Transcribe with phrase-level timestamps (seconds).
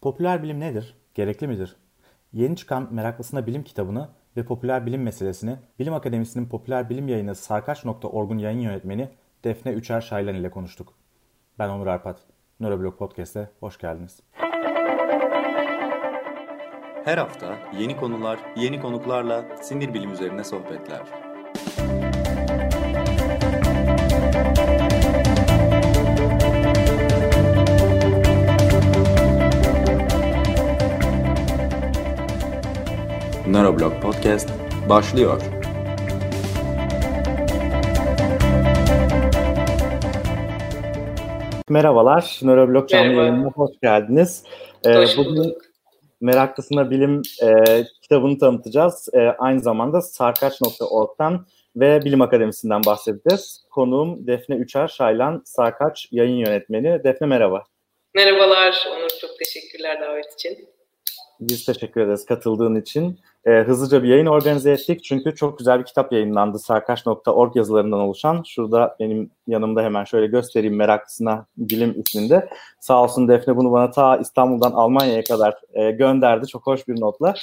[0.00, 0.96] Popüler bilim nedir?
[1.14, 1.76] Gerekli midir?
[2.32, 8.38] Yeni çıkan Meraklısına Bilim kitabını ve popüler bilim meselesini Bilim Akademisi'nin popüler bilim yayını Sarkaç.org'un
[8.38, 9.08] yayın yönetmeni
[9.44, 10.94] Defne Üçer Şaylan ile konuştuk.
[11.58, 12.20] Ben Onur Arpat.
[12.60, 14.20] Nöroblog Podcast'e hoş geldiniz.
[17.04, 21.02] Her hafta yeni konular, yeni konuklarla sinir bilim üzerine sohbetler.
[33.50, 34.48] Nöroblog Podcast
[34.88, 35.42] başlıyor.
[41.68, 43.22] Merhabalar, Nöroblog canlı Merhaba.
[43.22, 44.44] yayınına hoş geldiniz.
[44.86, 45.62] Ee, Hoş bugün bulduk.
[46.20, 49.08] Meraklısına Bilim e, kitabını tanıtacağız.
[49.14, 53.64] E, aynı zamanda sarkaç.org'dan ve Bilim Akademisi'nden bahsedeceğiz.
[53.70, 57.04] Konuğum Defne Üçer Şaylan, Sarkaç yayın yönetmeni.
[57.04, 57.64] Defne merhaba.
[58.14, 60.68] Merhabalar Onur, çok teşekkürler davet için.
[61.40, 63.18] Biz teşekkür ederiz katıldığın için.
[63.44, 68.42] Ee, hızlıca bir yayın organize ettik çünkü çok güzel bir kitap yayınlandı sarkaç.org yazılarından oluşan.
[68.46, 72.48] Şurada benim yanımda hemen şöyle göstereyim meraklısına bilim isminde.
[72.80, 76.46] Sağ olsun Defne bunu bana ta İstanbul'dan Almanya'ya kadar e, gönderdi.
[76.46, 77.34] Çok hoş bir notla.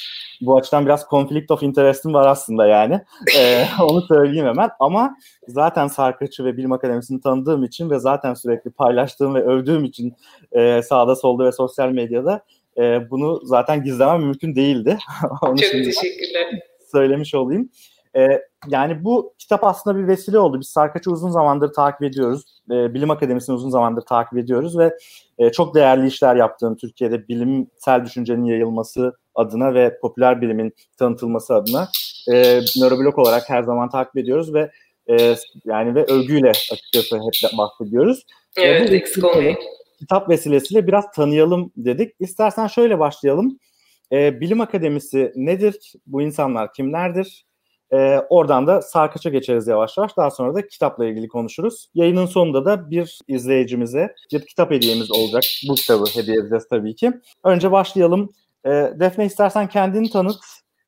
[0.41, 3.01] Bu açıdan biraz conflict of interest'im var aslında yani.
[3.37, 4.69] Ee, onu söyleyeyim hemen.
[4.79, 5.15] Ama
[5.47, 10.13] zaten Sarkaç'ı ve Bilim Akademisi'ni tanıdığım için ve zaten sürekli paylaştığım ve övdüğüm için
[10.51, 12.43] e, sağda solda ve sosyal medyada
[12.77, 14.97] e, bunu zaten gizlemem mümkün değildi.
[15.41, 16.59] Onu Çok teşekkürler.
[16.91, 17.69] söylemiş olayım.
[18.15, 20.59] E, yani bu kitap aslında bir vesile oldu.
[20.59, 22.43] Biz Sarkaç'ı uzun zamandır takip ediyoruz.
[22.71, 24.97] E, Bilim Akademisi'ni uzun zamandır takip ediyoruz ve
[25.37, 31.87] e, çok değerli işler yaptığını Türkiye'de bilimsel düşüncenin yayılması adına ve popüler bilimin tanıtılması adına
[32.31, 34.71] e, nöroblog olarak her zaman takip ediyoruz ve
[35.09, 38.25] e, yani ve övgüyle açıkçası hep bahsediyoruz.
[38.57, 39.57] Evet, bu eksik olmayın.
[39.99, 42.15] Kitap vesilesiyle biraz tanıyalım dedik.
[42.19, 43.59] İstersen şöyle başlayalım.
[44.11, 45.93] Ee, Bilim Akademisi nedir?
[46.05, 47.45] Bu insanlar kimlerdir?
[47.93, 50.17] Ee, oradan da Sarkaç'a geçeriz yavaş yavaş.
[50.17, 51.89] Daha sonra da kitapla ilgili konuşuruz.
[51.93, 55.43] Yayının sonunda da bir izleyicimize bir kitap hediyemiz olacak.
[55.69, 57.11] Bu kitabı hediye edeceğiz tabii ki.
[57.43, 58.33] Önce başlayalım.
[58.65, 60.39] Ee, Defne istersen kendini tanıt.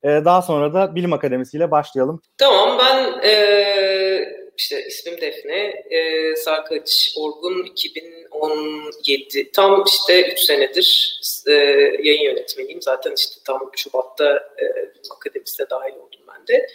[0.03, 2.22] Ee, daha sonra da Bilim Akademisi ile başlayalım.
[2.38, 5.83] Tamam, ben eee, işte ismim Defne.
[5.91, 9.51] Eee Sarkaç Orgun 2017.
[9.51, 12.81] Tam işte 3 senedir eee, yayın yönetmeniyim.
[12.81, 16.67] Zaten işte tam Şubat'ta Bilim Akademisi'ne dahil oldum ben de.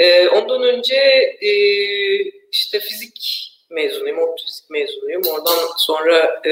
[0.00, 0.96] Eee, ondan önce
[1.40, 5.22] eee, işte fizik mezunuyum, ODTÜ fizik mezunuyum.
[5.32, 6.50] Oradan sonra e,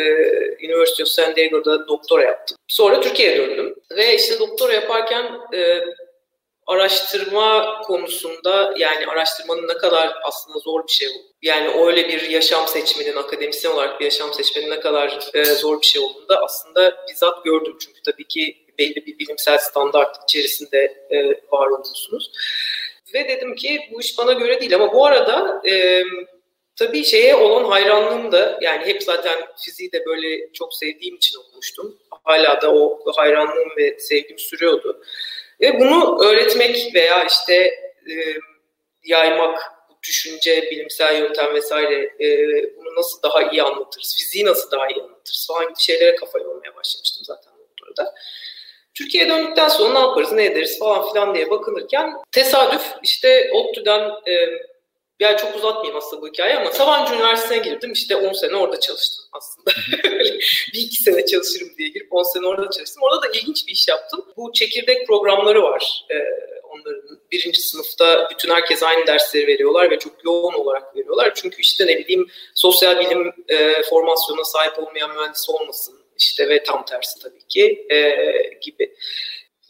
[0.66, 2.56] University of San Diego'da doktora yaptım.
[2.68, 3.74] Sonra Türkiye'ye döndüm.
[3.96, 5.24] Ve işte doktora yaparken
[5.54, 5.80] e,
[6.66, 12.69] araştırma konusunda yani araştırmanın ne kadar aslında zor bir şey olduğunu, yani öyle bir yaşam
[12.69, 16.97] seçmenin, akademisyen olarak bir yaşam seçmenin ne kadar e, zor bir şey olduğunu da aslında
[17.08, 17.76] bizzat gördüm.
[17.80, 22.30] Çünkü tabii ki belli bir bilimsel standart içerisinde e, var oluyorsunuz.
[23.14, 26.03] Ve dedim ki bu iş bana göre değil ama bu arada e,
[26.76, 31.98] tabii şeye olan hayranlığım da yani hep zaten fiziği de böyle çok sevdiğim için okumuştum.
[32.24, 35.03] Hala da o hayranlığım ve sevgim sürüyordu.
[35.64, 38.12] Ve bunu öğretmek veya işte e,
[39.04, 39.58] yaymak,
[40.02, 45.47] düşünce, bilimsel yöntem vesaire e, bunu nasıl daha iyi anlatırız, fiziği nasıl daha iyi anlatırız
[45.48, 48.14] falan gibi şeylere kafa yormaya başlamıştım zaten doktorada.
[48.94, 54.32] Türkiye'ye döndükten sonra ne yaparız, ne ederiz falan filan diye bakınırken tesadüf işte ODTÜ'den e,
[55.20, 57.92] yani çok uzatmayayım aslında bu hikayeyi ama Sabancı Üniversitesi'ne girdim.
[57.92, 59.70] İşte 10 sene orada çalıştım aslında.
[60.75, 63.02] bir iki sene çalışırım diye girip 10 sene orada çalıştım.
[63.02, 64.24] Orada da ilginç bir iş yaptım.
[64.36, 66.04] Bu çekirdek programları var.
[66.10, 66.14] Ee,
[66.64, 71.32] onların birinci sınıfta bütün herkes aynı dersleri veriyorlar ve çok yoğun olarak veriyorlar.
[71.34, 76.84] Çünkü işte ne bileyim sosyal bilim e, formasyona sahip olmayan mühendis olmasın işte ve tam
[76.84, 77.98] tersi tabii ki e,
[78.60, 78.94] gibi.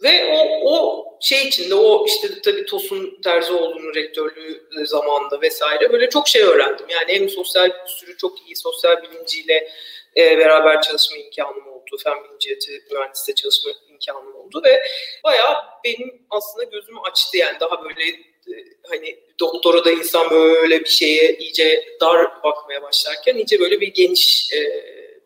[0.03, 6.28] Ve o, o şey içinde o işte tabii Tosun Terzioğlu'nun rektörlüğü zamanında vesaire böyle çok
[6.28, 6.87] şey öğrendim.
[6.88, 9.69] Yani hem sosyal bir sürü çok iyi sosyal bilimciyle
[10.16, 11.97] e, beraber çalışma imkanım oldu.
[12.04, 12.59] Fen bilimci
[12.93, 14.83] mühendisle çalışma imkanım oldu ve
[15.24, 18.04] bayağı benim aslında gözümü açtı yani daha böyle
[18.48, 18.54] e,
[18.89, 24.53] hani doktora da insan böyle bir şeye iyice dar bakmaya başlarken iyice böyle bir geniş
[24.53, 24.59] e,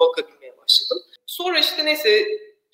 [0.00, 1.02] bakabilmeye başladım.
[1.26, 2.26] Sonra işte neyse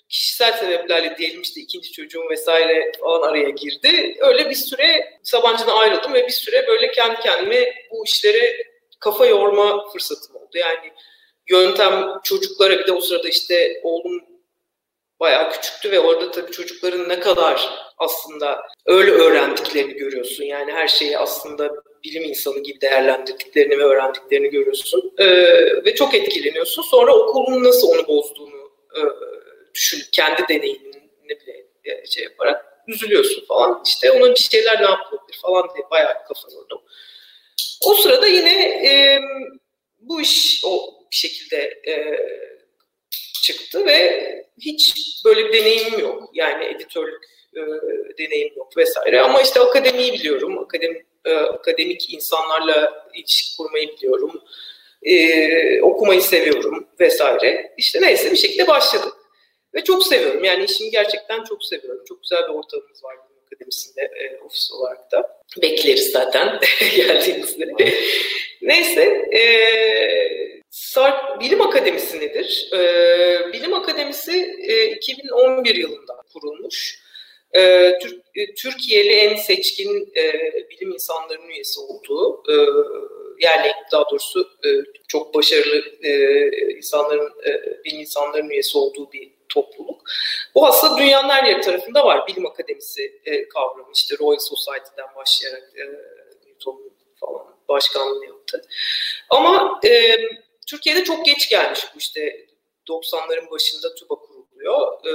[0.08, 4.16] kişisel sebeplerle diyelim işte ikinci çocuğum vesaire falan araya girdi.
[4.20, 8.56] Öyle bir süre Sabancı'dan ayrıldım ve bir süre böyle kendi kendime bu işlere
[9.00, 10.58] kafa yorma fırsatım oldu.
[10.58, 10.92] Yani
[11.50, 14.24] yöntem çocuklara bir de o sırada işte oğlum
[15.20, 20.44] bayağı küçüktü ve orada tabii çocukların ne kadar aslında öyle öğrendiklerini görüyorsun.
[20.44, 21.70] Yani her şeyi aslında
[22.04, 25.12] bilim insanı gibi değerlendirdiklerini ve öğrendiklerini görüyorsun.
[25.18, 25.26] Ee,
[25.84, 26.82] ve çok etkileniyorsun.
[26.82, 29.00] Sonra okulun nasıl onu bozduğunu e,
[29.74, 33.82] düşünüp kendi deneyimini bile e, şey yaparak üzülüyorsun falan.
[33.86, 36.82] İşte ona bir şeyler ne yapılabilir falan diye bayağı kafa yordum.
[37.82, 39.20] O sırada yine e,
[40.00, 41.56] bu iş o bir şekilde
[41.88, 41.94] e,
[43.42, 44.24] çıktı ve
[44.60, 44.94] hiç
[45.24, 46.30] böyle bir deneyimim yok.
[46.34, 47.24] Yani editörlük
[47.56, 47.60] e,
[48.18, 49.20] deneyim yok vesaire.
[49.20, 50.58] Ama işte akademiyi biliyorum.
[50.58, 54.42] Akademi, e, akademik insanlarla ilişki kurmayı biliyorum.
[55.02, 57.74] E, okumayı seviyorum vesaire.
[57.76, 59.13] İşte neyse bir şekilde başladık.
[59.74, 60.44] Ve çok seviyorum.
[60.44, 62.04] Yani işimi gerçekten çok seviyorum.
[62.08, 63.16] Çok güzel bir ortamımız var
[63.54, 65.40] akademisinde e, ofis olarak da.
[65.62, 66.60] Bekleriz zaten
[66.96, 67.74] geldiğinizde.
[68.62, 69.02] Neyse.
[69.32, 69.42] E,
[70.70, 72.70] Sarp Bilim Akademisi nedir?
[72.72, 77.04] E, Bilim Akademisi e, 2011 yılında kurulmuş.
[77.52, 80.32] E, e, Türkiye'li en seçkin e,
[80.70, 82.54] bilim insanlarının üyesi olduğu, e,
[83.40, 84.68] yani daha doğrusu e,
[85.08, 90.02] çok başarılı e, insanların, e, bilim insanlarının üyesi olduğu bir topluluk.
[90.54, 92.26] Bu aslında dünyanın her yeri tarafında var.
[92.26, 95.84] Bilim akademisi e, kavramı işte Royal Society'den başlayarak e,
[96.48, 98.62] Newton'un falan başkanlığını yaptı.
[99.30, 100.16] Ama e,
[100.66, 102.46] Türkiye'de çok geç gelmiş bu işte
[102.88, 104.92] 90'ların başında TÜBA kuruluyor.
[105.06, 105.12] E,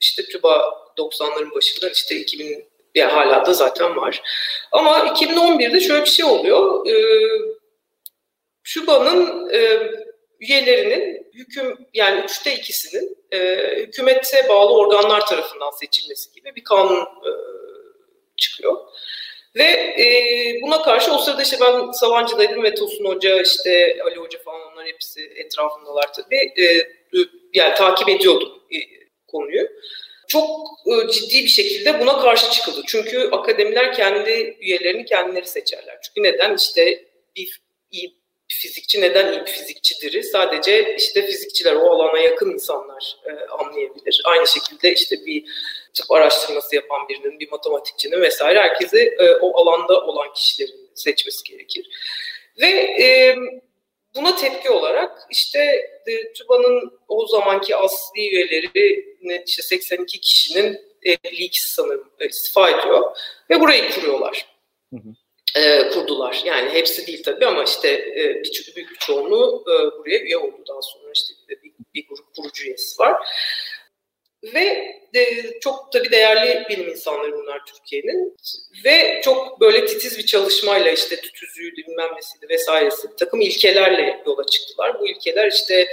[0.00, 0.56] işte TÜBA
[0.98, 4.22] 90'ların başında işte 2000 yani hala da zaten var.
[4.72, 6.86] Ama 2011'de şöyle bir şey oluyor.
[6.86, 6.94] E,
[8.64, 9.90] TÜBA'nın e,
[10.48, 13.38] üyelerinin hüküm yani üçte ikisinin e,
[13.76, 17.30] hükümete bağlı organlar tarafından seçilmesi gibi bir kanun e,
[18.36, 18.76] çıkıyor.
[19.56, 20.06] Ve e,
[20.62, 24.86] buna karşı o sırada işte ben Sabancı'daydım ve Tosun Hoca, işte Ali Hoca falan onlar
[24.86, 26.36] hepsi etrafındalar tabii.
[26.36, 26.88] E,
[27.54, 28.78] yani takip ediyordum e,
[29.26, 29.68] konuyu.
[30.28, 30.48] Çok
[30.86, 32.82] e, ciddi bir şekilde buna karşı çıkıldı.
[32.86, 35.98] Çünkü akademiler kendi üyelerini kendileri seçerler.
[36.02, 36.56] Çünkü neden?
[36.56, 37.04] işte
[37.36, 38.23] bir iyi
[38.64, 40.22] fizikçi neden iyi bir fizikçidir?
[40.22, 44.22] Sadece işte fizikçiler, o alana yakın insanlar e, anlayabilir.
[44.24, 45.44] Aynı şekilde işte bir
[45.94, 51.88] tıp araştırması yapan birinin, bir matematikçinin vesaire herkesi e, o alanda olan kişilerin seçmesi gerekir.
[52.60, 52.68] Ve
[53.02, 53.36] e,
[54.14, 55.58] buna tepki olarak işte
[56.06, 59.04] e, TÜBA'nın o zamanki asli üyeleri
[59.46, 63.16] işte 82 kişinin 52 sanırım e, istifa ediyor
[63.50, 64.46] ve burayı kuruyorlar.
[64.92, 65.23] Hı hı
[65.54, 66.42] e, kurdular.
[66.44, 70.64] Yani hepsi değil tabii ama işte e, bir, büyük bir çoğunluğu e, buraya üye oldu
[70.68, 73.16] daha sonra işte bir, bir grup kurucu üyesi var.
[74.54, 75.26] Ve de,
[75.60, 78.36] çok tabii değerli bilim insanları bunlar Türkiye'nin.
[78.84, 84.46] Ve çok böyle titiz bir çalışmayla işte tütüzüğüydü bilmem nesiydi vesairesi bir takım ilkelerle yola
[84.46, 85.00] çıktılar.
[85.00, 85.88] Bu ilkeler işte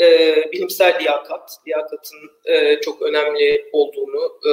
[0.00, 4.52] e, bilimsel liyakat, liyakatın e, çok önemli olduğunu, e,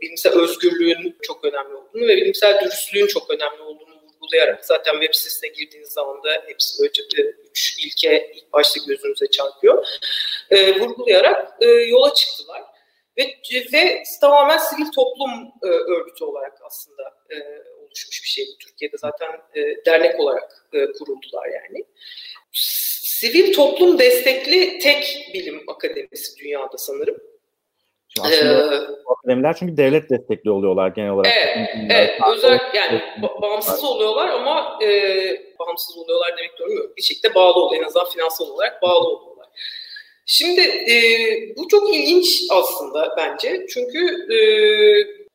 [0.00, 5.50] bilimsel özgürlüğün çok önemli olduğunu ve bilimsel dürüstlüğün çok önemli olduğunu vurgulayarak zaten web sitesine
[5.50, 9.86] girdiğiniz zaman da hepsi böyle e, üç ilke ilk başta gözünüze çarpıyor.
[10.50, 12.62] E, vurgulayarak e, yola çıktılar.
[13.18, 13.22] Ve,
[13.72, 15.30] ve tamamen sivil toplum
[15.62, 17.36] e, örgütü olarak aslında e,
[17.84, 18.58] oluşmuş bir şey bu.
[18.58, 21.84] Türkiye'de zaten e, dernek olarak e, kuruldular yani
[23.20, 27.16] sivil toplum destekli tek bilim akademisi dünyada sanırım.
[28.20, 31.32] aslında ee, akademiler çünkü devlet destekli oluyorlar genel olarak.
[31.36, 33.02] Evet, evet özel yani
[33.42, 34.88] bağımsız oluyorlar ama e,
[35.58, 37.82] bağımsız oluyorlar demek doğru Bir şekilde bağlı oluyor.
[37.82, 39.46] En azından finansal olarak bağlı oluyorlar.
[40.26, 40.94] Şimdi e,
[41.56, 43.66] bu çok ilginç aslında bence.
[43.68, 44.38] Çünkü e,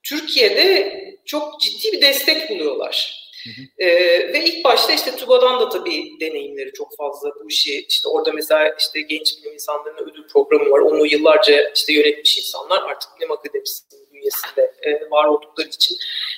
[0.04, 3.25] Türkiye'de çok ciddi bir destek buluyorlar.
[3.46, 3.86] Hı
[4.34, 8.76] ve ilk başta işte TÜBA'dan da tabii deneyimleri çok fazla bu işi işte orada mesela
[8.80, 10.80] işte genç bilim insanlarının ödül programı var.
[10.80, 15.98] Onu yıllarca işte yönetmiş insanlar artık bilim akademisinin bünyesinde e, var oldukları için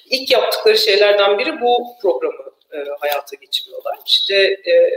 [0.09, 3.99] ilk yaptıkları şeylerden biri bu programı e, hayata geçiriyorlar.
[4.05, 4.35] İşte
[4.67, 4.91] e,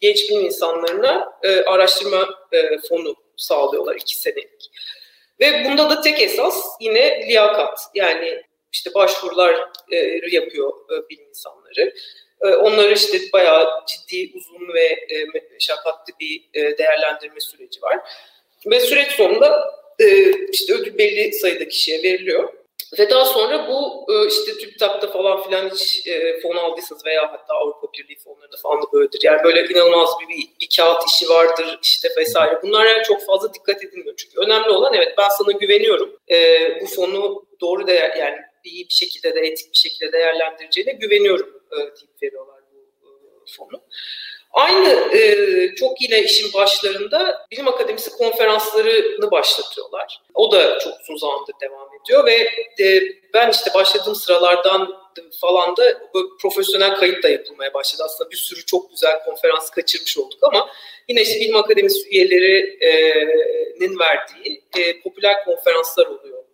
[0.00, 4.70] genç bilim insanlarına e, araştırma e, fonu sağlıyorlar iki senelik.
[5.40, 7.80] Ve bunda da tek esas yine liyakat.
[7.94, 8.42] Yani
[8.76, 9.96] işte başvurular e,
[10.30, 11.94] yapıyor e, bilim insanları.
[12.40, 17.98] E, onları işte bayağı ciddi, uzun ve e, meşakkatli bir e, değerlendirme süreci var.
[18.66, 22.52] Ve süreç sonunda e, işte ödül belli sayıda kişiye veriliyor.
[22.98, 27.54] Ve daha sonra bu e, işte TÜBİTAK'ta falan filan hiç e, fon aldıysanız veya hatta
[27.54, 29.20] Avrupa Birliği fonlarında falan da böyledir.
[29.22, 32.62] Yani böyle inanılmaz bir, bir, bir kağıt işi vardır işte vesaire.
[32.62, 34.16] Bunlara çok fazla dikkat edilmiyor.
[34.16, 36.16] Çünkü önemli olan evet ben sana güveniyorum.
[36.30, 38.36] E, bu fonu doğru değer yani
[38.70, 43.10] iyi bir şekilde de etik bir şekilde değerlendireceğine güveniyorum e, deyip veriyorlar bu e,
[43.56, 43.82] fonu.
[44.52, 50.20] Aynı e, çok yine işin başlarında bilim akademisi konferanslarını başlatıyorlar.
[50.34, 52.50] O da çok uzun zamandır devam ediyor ve
[52.84, 53.02] e,
[53.34, 55.06] ben işte başladığım sıralardan
[55.40, 56.10] falan da
[56.42, 58.02] profesyonel kayıt da yapılmaya başladı.
[58.04, 60.70] Aslında bir sürü çok güzel konferans kaçırmış olduk ama
[61.08, 66.45] yine işte bilim akademisi üyelerinin verdiği e, popüler konferanslar oluyor.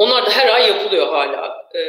[0.00, 1.68] Onlar da her ay yapılıyor hala.
[1.74, 1.80] E,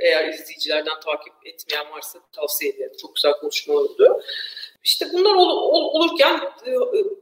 [0.00, 2.92] eğer izleyicilerden takip etmeyen varsa tavsiye ederim.
[3.02, 4.24] Çok güzel konuşmalar oluyor.
[4.84, 6.70] İşte bunlar ol, ol, olurken e,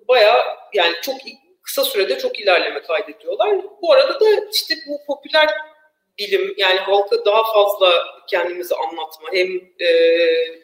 [0.09, 0.43] bayağı
[0.75, 1.15] yani çok
[1.63, 3.61] kısa sürede çok ilerleme kaydediyorlar.
[3.83, 5.49] Bu arada da işte bu popüler
[6.19, 7.93] bilim yani halka daha fazla
[8.31, 9.49] kendimizi anlatma hem
[9.81, 9.89] e,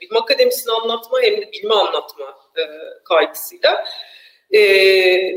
[0.01, 2.63] bilim akademisini anlatma hem de bilimi anlatma e,
[3.05, 3.85] kaygısıyla
[4.51, 4.61] e,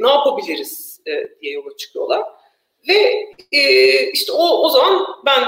[0.01, 2.42] ne yapabiliriz e, diye yola çıkıyorlar.
[2.87, 5.43] Ve e, işte o, o zaman ben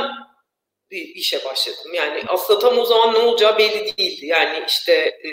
[0.91, 1.93] bir işe başladım.
[1.93, 4.25] Yani aslında tam o zaman ne olacağı belli değildi.
[4.25, 5.31] Yani işte e,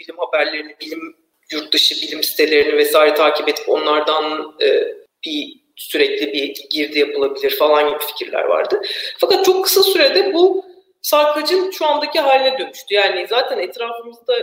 [0.00, 1.16] bilim haberlerini, bilim
[1.52, 4.84] yurt dışı bilim sitelerini vesaire takip edip onlardan e,
[5.24, 8.82] bir sürekli bir girdi yapılabilir falan gibi fikirler vardı.
[9.18, 10.64] Fakat çok kısa sürede bu
[11.02, 12.94] sarkacın şu andaki haline dönüştü.
[12.94, 14.34] Yani zaten etrafımızda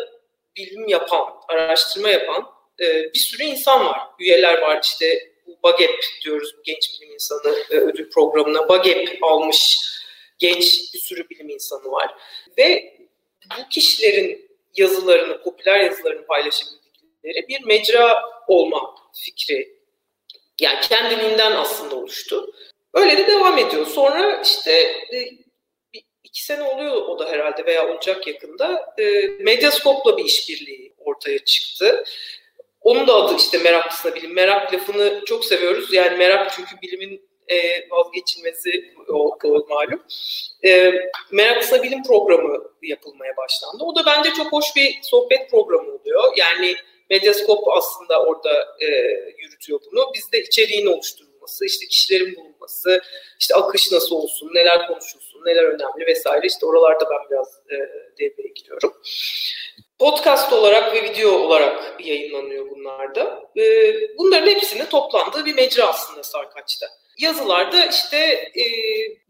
[0.57, 2.45] bilim yapan, araştırma yapan
[2.81, 3.99] e, bir sürü insan var.
[4.19, 5.31] Üyeler var işte
[5.63, 8.69] BAGEP diyoruz genç bilim insanı e, ödül programına.
[8.69, 9.79] BAGEP almış
[10.37, 12.15] genç bir sürü bilim insanı var.
[12.57, 12.97] Ve
[13.57, 19.79] bu kişilerin yazılarını, popüler yazılarını paylaşabildikleri bir mecra olma fikri
[20.61, 22.53] yani kendiliğinden aslında oluştu.
[22.93, 23.85] Öyle de devam ediyor.
[23.85, 24.71] Sonra işte
[25.13, 25.29] e,
[26.23, 28.95] iki sene oluyor o da herhalde veya olacak yakında.
[28.97, 29.03] E,
[29.39, 32.03] Medyascope'la bir işbirliği ortaya çıktı.
[32.89, 34.33] Onun da adı işte meraklısına bilim.
[34.33, 35.93] Merak lafını çok seviyoruz.
[35.93, 39.37] Yani merak çünkü bilimin e, vazgeçilmesi o,
[39.69, 40.03] malum.
[40.65, 40.93] E,
[41.31, 43.83] meraklısına bilim programı yapılmaya başlandı.
[43.83, 46.33] O da bence çok hoş bir sohbet programı oluyor.
[46.37, 46.75] Yani
[47.09, 48.87] Medyaskop aslında orada e,
[49.37, 50.13] yürütüyor bunu.
[50.13, 53.01] Bizde içeriğin oluşturulması, işte kişilerin bulunması,
[53.39, 56.47] işte akış nasıl olsun, neler konuşulsun, neler önemli vesaire.
[56.47, 57.75] İşte oralarda ben biraz e,
[58.19, 58.93] devreye giriyorum.
[59.99, 63.43] Podcast olarak ve video olarak yayınlanıyor bunlarda.
[63.57, 66.87] E, bunların hepsinin toplandığı bir mecra aslında Sarkaç'ta.
[67.17, 68.17] Yazılarda işte
[68.55, 68.63] e,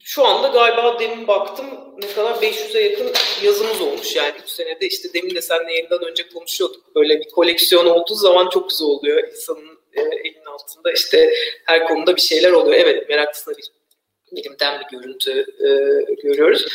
[0.03, 1.65] şu anda galiba demin baktım
[2.03, 3.11] ne kadar 500'e yakın
[3.43, 6.95] yazımız olmuş yani 3 senede işte demin de seninle yayından önce konuşuyorduk.
[6.95, 11.33] Böyle bir koleksiyon olduğu zaman çok güzel oluyor insanın e, elinin altında işte
[11.65, 12.75] her konuda bir şeyler oluyor.
[12.79, 13.63] Evet meraklısına bir
[14.31, 15.69] bilimden bir görüntü e,
[16.13, 16.65] görüyoruz.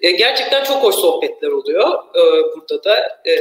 [0.00, 2.22] E, gerçekten çok hoş sohbetler oluyor e,
[2.56, 3.20] burada da.
[3.30, 3.34] E,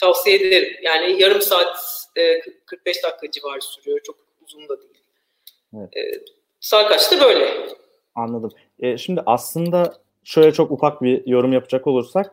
[0.00, 0.76] tavsiye ederim.
[0.82, 1.76] Yani yarım saat
[2.16, 4.00] e, 45 dakika civarı sürüyor.
[4.06, 4.94] Çok uzun da değil.
[5.74, 5.96] Evet.
[5.96, 6.24] E,
[6.60, 7.68] Sarkaç da böyle.
[8.14, 8.52] Anladım.
[8.80, 9.94] E, şimdi aslında
[10.24, 12.32] şöyle çok ufak bir yorum yapacak olursak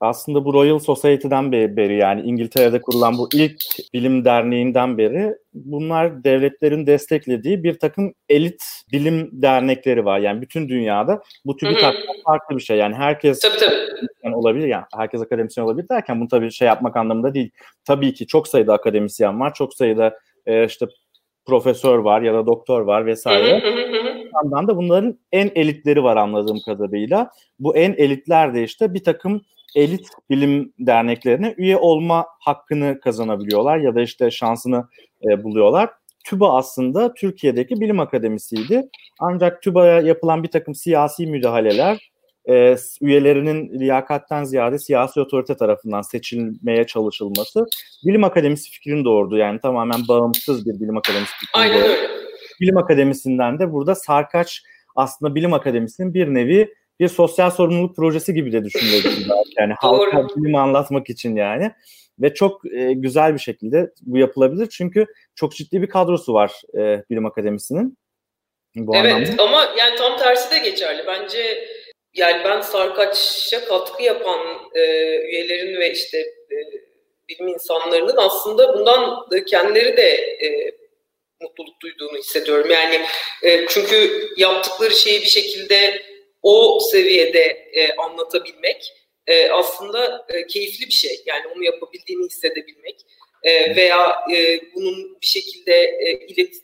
[0.00, 3.56] aslında bu Royal Society'den beri yani İngiltere'de kurulan bu ilk
[3.92, 10.18] bilim derneğinden beri bunlar devletlerin desteklediği bir takım elit bilim dernekleri var.
[10.18, 12.76] Yani bütün dünyada bu TÜBİTAK farklı bir şey.
[12.76, 14.34] Yani herkes tabii, tabii.
[14.34, 17.50] olabilir yani herkes akademisyen olabilir derken bunu tabii şey yapmak anlamında değil.
[17.84, 19.54] Tabii ki çok sayıda akademisyen var.
[19.54, 20.86] Çok sayıda e, işte
[21.46, 23.62] profesör var ya da doktor var vesaire.
[24.34, 27.30] yandan da bunların en elitleri var anladığım kadarıyla.
[27.58, 29.42] Bu en elitler de işte bir takım
[29.74, 34.88] elit bilim derneklerine üye olma hakkını kazanabiliyorlar ya da işte şansını
[35.30, 35.90] e, buluyorlar.
[36.24, 38.88] TÜBA aslında Türkiye'deki bilim akademisiydi.
[39.20, 42.10] Ancak TÜBA'ya yapılan bir takım siyasi müdahaleler
[42.48, 47.66] e, üyelerinin liyakatten ziyade siyasi otorite tarafından seçilmeye çalışılması
[48.06, 49.36] bilim akademisi fikrini doğurdu.
[49.36, 51.96] Yani tamamen bağımsız bir bilim akademisi fikrini Aynen öyle.
[52.60, 54.62] Bilim akademisinden de burada Sarkaç
[54.96, 59.26] aslında bilim akademisinin bir nevi bir sosyal sorumluluk projesi gibi de düşünülebilir.
[59.58, 61.72] yani halka bilimi anlatmak için yani.
[62.18, 64.68] Ve çok e, güzel bir şekilde bu yapılabilir.
[64.70, 67.98] Çünkü çok ciddi bir kadrosu var e, bilim akademisinin.
[68.76, 69.42] Bu evet anlamda.
[69.42, 71.06] ama yani tam tersi de geçerli.
[71.06, 71.68] Bence
[72.14, 74.38] yani ben Sarkaç'a katkı yapan
[74.74, 74.80] e,
[75.20, 76.56] üyelerin ve işte e,
[77.28, 80.10] bilim insanlarının aslında bundan kendileri de
[80.46, 80.72] e,
[81.40, 82.70] mutluluk duyduğunu hissediyorum.
[82.70, 83.00] Yani
[83.42, 86.09] e, çünkü yaptıkları şeyi bir şekilde
[86.42, 88.92] o seviyede e, anlatabilmek
[89.26, 91.22] e, aslında e, keyifli bir şey.
[91.26, 92.96] Yani onu yapabildiğini hissedebilmek
[93.42, 96.54] e, veya e, bunun bir şekilde e, ilet,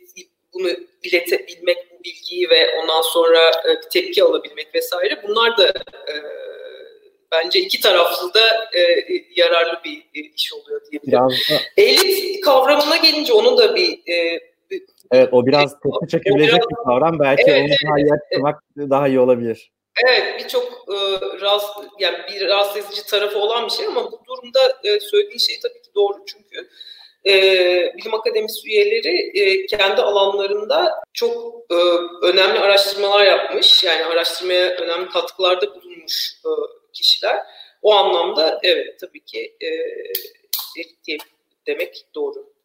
[0.52, 0.68] bunu
[1.02, 5.68] iletebilmek bu bilgiyi ve ondan sonra e, tepki alabilmek vesaire bunlar da
[6.08, 6.14] e,
[7.32, 9.04] bence iki taraflı da e,
[9.36, 11.18] yararlı bir e, iş oluyor diyebilirim.
[11.18, 11.62] Biraz da...
[11.76, 14.40] Elit kavramına gelince onun da bir e,
[15.12, 17.18] Evet o biraz tepki çekebilecek bir kavram.
[17.18, 18.90] Belki evet, onu daha iyi açmak evet.
[18.90, 19.72] daha iyi olabilir.
[20.06, 20.94] Evet birçok e,
[21.40, 25.60] rahatsız, yani bir rahatsız edici tarafı olan bir şey ama bu durumda e, söylediğin şey
[25.62, 26.68] tabii ki doğru çünkü
[27.26, 27.32] e,
[27.96, 31.74] bilim akademisi üyeleri e, kendi alanlarında çok e,
[32.22, 33.84] önemli araştırmalar yapmış.
[33.84, 36.50] Yani araştırmaya önemli katkılarda bulunmuş e,
[36.92, 37.36] kişiler.
[37.82, 39.68] O anlamda evet tabii ki e,
[41.06, 41.18] diye
[41.66, 42.55] demek doğru.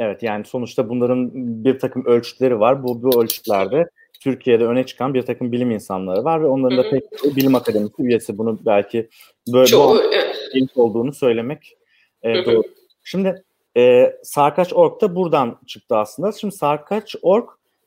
[0.00, 1.30] Evet yani sonuçta bunların
[1.64, 2.82] bir takım ölçütleri var.
[2.82, 3.90] Bu, bu ölçütlerde
[4.20, 7.04] Türkiye'de öne çıkan bir takım bilim insanları var ve onların da pek
[7.36, 8.38] bilim akademisi üyesi.
[8.38, 9.08] Bunu belki
[9.52, 10.76] böyle Çok, bu evet.
[10.76, 11.76] olduğunu söylemek
[12.22, 12.62] e, doğru.
[13.04, 13.44] Şimdi
[13.76, 16.32] e, Sarkaç.org da buradan çıktı aslında.
[16.32, 17.44] Şimdi Sarkaç.org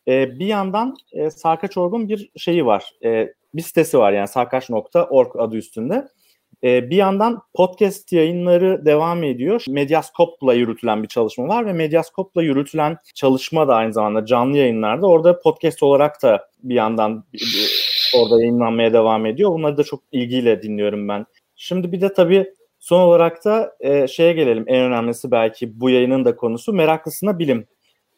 [0.08, 2.94] e, bir yandan e, Sarkaç.org'un bir şeyi var.
[3.04, 6.08] E, bir sitesi var yani sarkaç.org adı üstünde.
[6.64, 9.64] E, bir yandan podcast yayınları devam ediyor.
[9.68, 15.08] Medyaskop'la yürütülen bir çalışma var ve Medyaskop'la yürütülen çalışma da aynı zamanda canlı yayınlarda.
[15.08, 17.24] Orada podcast olarak da bir yandan
[18.18, 19.50] orada yayınlanmaya devam ediyor.
[19.50, 21.26] Bunları da çok ilgiyle dinliyorum ben.
[21.56, 24.66] Şimdi bir de tabii son olarak da e, şeye gelelim.
[24.68, 27.68] En önemlisi belki bu yayının da konusu meraklısına bilim.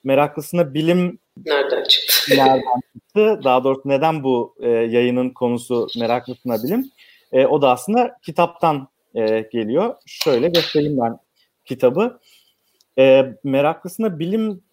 [0.03, 2.35] Meraklısına bilim nereden çıktı?
[2.37, 3.39] nereden çıktı?
[3.43, 6.91] Daha doğrusu neden bu e, yayının konusu meraklısına bilim?
[7.35, 9.95] E, o da aslında kitaptan e, geliyor.
[10.05, 11.17] Şöyle göstereyim ben
[11.65, 12.19] kitabı.
[12.99, 14.63] E, meraklısına bilim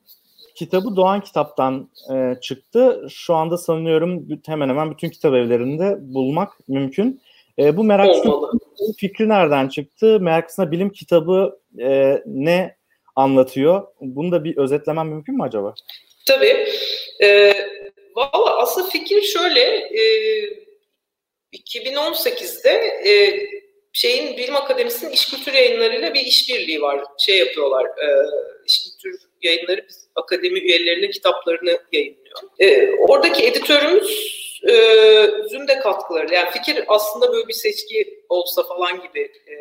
[0.54, 3.07] kitabı Doğan Kitap'tan e, çıktı.
[3.11, 7.23] Şu anda sanıyorum hemen hemen bütün kitap evlerinde bulmak mümkün.
[7.59, 8.50] E, bu meraklısına
[8.97, 10.21] fikri nereden çıktı?
[10.21, 12.76] Meraklısına bilim kitabı e, ne
[13.16, 13.87] anlatıyor?
[14.00, 15.75] Bunu da bir özetlemem mümkün mü acaba?
[16.26, 16.66] Tabii.
[17.23, 17.52] E,
[18.16, 20.02] Valla aslında fikir şöyle, e,
[21.52, 22.71] 2018'de
[23.11, 23.12] e,
[23.92, 27.04] şeyin Bilim Akademisi'nin iş kültür yayınlarıyla bir işbirliği var.
[27.18, 28.09] Şey yapıyorlar, e,
[28.66, 32.38] iş kültür yayınları biz akademi üyelerinin kitaplarını yayınlıyor.
[32.59, 34.75] E, oradaki editörümüz e,
[35.49, 36.35] Zünde katkıları.
[36.35, 39.54] Yani fikir aslında böyle bir seçki olsa falan gibi e,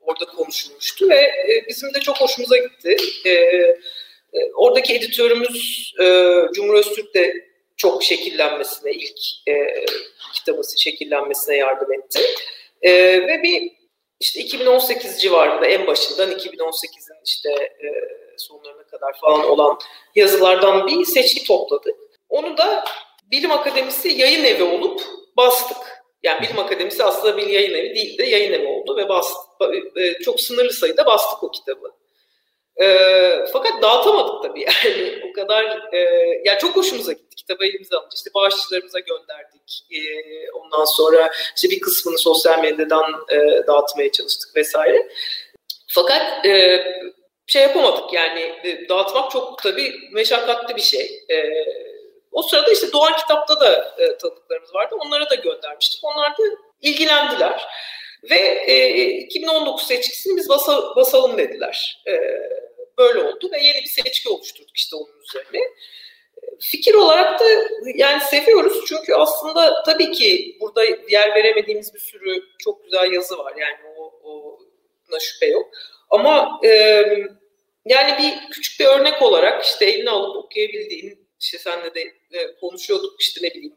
[0.00, 2.96] orada konuşulmuştu ve e, bizim de çok hoşumuza gitti.
[3.24, 7.49] E, e, oradaki editörümüz e, Cumhur Öztürk de
[7.80, 9.84] çok şekillenmesine, ilk e,
[10.34, 12.20] kitabısı şekillenmesine yardım etti.
[12.82, 12.92] E,
[13.26, 13.72] ve bir
[14.20, 17.88] işte 2018 civarında en başından 2018'in işte e,
[18.36, 19.78] sonlarına kadar falan olan
[20.14, 21.96] yazılardan bir seçki topladık.
[22.28, 22.84] Onu da
[23.30, 25.00] Bilim Akademisi yayın evi olup
[25.36, 25.76] bastık.
[26.22, 29.40] Yani Bilim Akademisi aslında bir yayın evi değil de yayın evi oldu ve bastık.
[29.96, 31.92] E, çok sınırlı sayıda bastık o kitabı.
[32.82, 32.86] E,
[33.52, 35.98] fakat dağıtamadık tabii yani o kadar e,
[36.44, 39.86] ya çok hoşumuza gitti kitabı elimize alınca işte bağışçılarımıza gönderdik.
[39.90, 40.00] E,
[40.50, 45.08] ondan sonra işte bir kısmını sosyal medyadan e, dağıtmaya çalıştık vesaire.
[45.88, 46.84] Fakat e,
[47.46, 48.40] şey yapamadık yani.
[48.40, 51.24] E, dağıtmak çok tabii meşakkatli bir şey.
[51.30, 51.36] E,
[52.32, 54.94] o sırada işte Doğan Kitap'ta da e, tanıdıklarımız vardı.
[55.00, 56.04] Onlara da göndermiştik.
[56.04, 56.42] Onlar da
[56.82, 57.66] ilgilendiler.
[58.30, 62.02] Ve e, 2019 seçkisini biz basa, basalım dediler.
[62.06, 62.12] E,
[62.98, 65.60] böyle oldu ve yeni bir seçki oluşturduk işte onun üzerine.
[66.60, 67.44] Fikir olarak da
[67.94, 73.54] yani seviyoruz çünkü aslında tabii ki burada yer veremediğimiz bir sürü çok güzel yazı var
[73.56, 74.58] yani o,
[75.10, 75.70] ona şüphe yok.
[76.10, 76.68] Ama e,
[77.84, 82.00] yani bir küçük bir örnek olarak işte eline alıp okuyabildiğin işte senle de
[82.32, 83.76] e, konuşuyorduk işte ne bileyim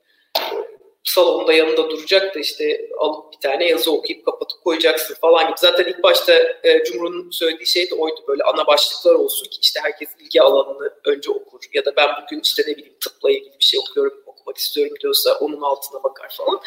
[1.04, 5.56] salonda yanında duracak da işte alıp bir tane yazı okuyup kapatıp koyacaksın falan gibi.
[5.58, 9.80] Zaten ilk başta e, Cumhur'un söylediği şey de oydu böyle ana başlıklar olsun ki işte
[9.84, 11.60] herkes ilgi alanını önce okur.
[11.74, 15.38] Ya da ben bugün işte ne bileyim tıpla ilgili bir şey okuyorum, okumak istiyorum diyorsa
[15.40, 16.62] onun altına bakar falan.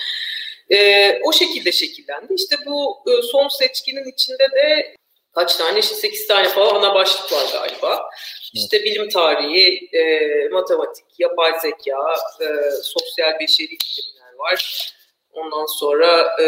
[0.70, 2.35] E, o şekilde şekillendi.
[2.35, 4.94] İşte bu e, son seçkinin içinde de
[5.35, 8.11] kaç tane işte 8 tane falan ana başlık var galiba.
[8.55, 12.46] İşte bilim tarihi, e, matematik, yapay zeka, e,
[12.83, 13.77] sosyal beşeri
[14.38, 14.92] var.
[15.31, 16.46] Ondan sonra e,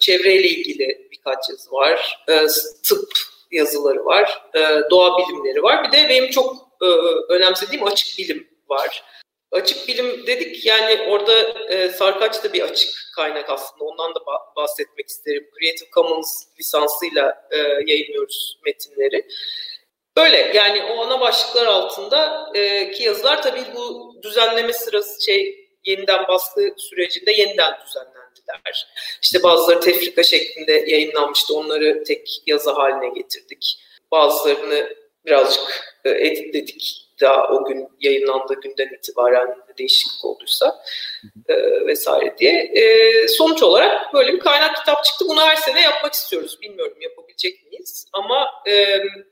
[0.00, 2.24] çevreyle ilgili birkaç yazı var.
[2.28, 2.46] E,
[2.84, 3.08] tıp
[3.50, 4.42] yazıları var.
[4.54, 5.84] E, doğa bilimleri var.
[5.84, 6.86] Bir de benim çok e,
[7.28, 9.04] önemsediğim açık bilim var.
[9.52, 13.84] Açık bilim dedik yani orada e, Sarkaç da bir açık kaynak aslında.
[13.84, 14.20] Ondan da
[14.56, 15.46] bahsetmek isterim.
[15.60, 19.26] Creative Commons lisansıyla e, yayınlıyoruz metinleri.
[20.16, 26.28] Böyle yani o ana başlıklar altında e, ki yazılar tabii bu düzenleme sırası şey yeniden
[26.28, 28.88] baskı sürecinde yeniden düzenlendiler.
[29.22, 31.54] İşte bazıları tefrika şeklinde yayınlanmıştı.
[31.54, 33.80] Onları tek yazı haline getirdik.
[34.10, 37.07] Bazılarını birazcık e, editledik.
[37.20, 40.84] Daha o gün yayınlandığı günden itibaren değişiklik olduysa
[41.48, 41.54] e,
[41.86, 42.52] vesaire diye.
[42.52, 45.24] E, sonuç olarak böyle bir kaynak kitap çıktı.
[45.28, 46.58] Bunu her sene yapmak istiyoruz.
[46.62, 48.06] Bilmiyorum yapabilecek miyiz?
[48.12, 48.72] Ama e,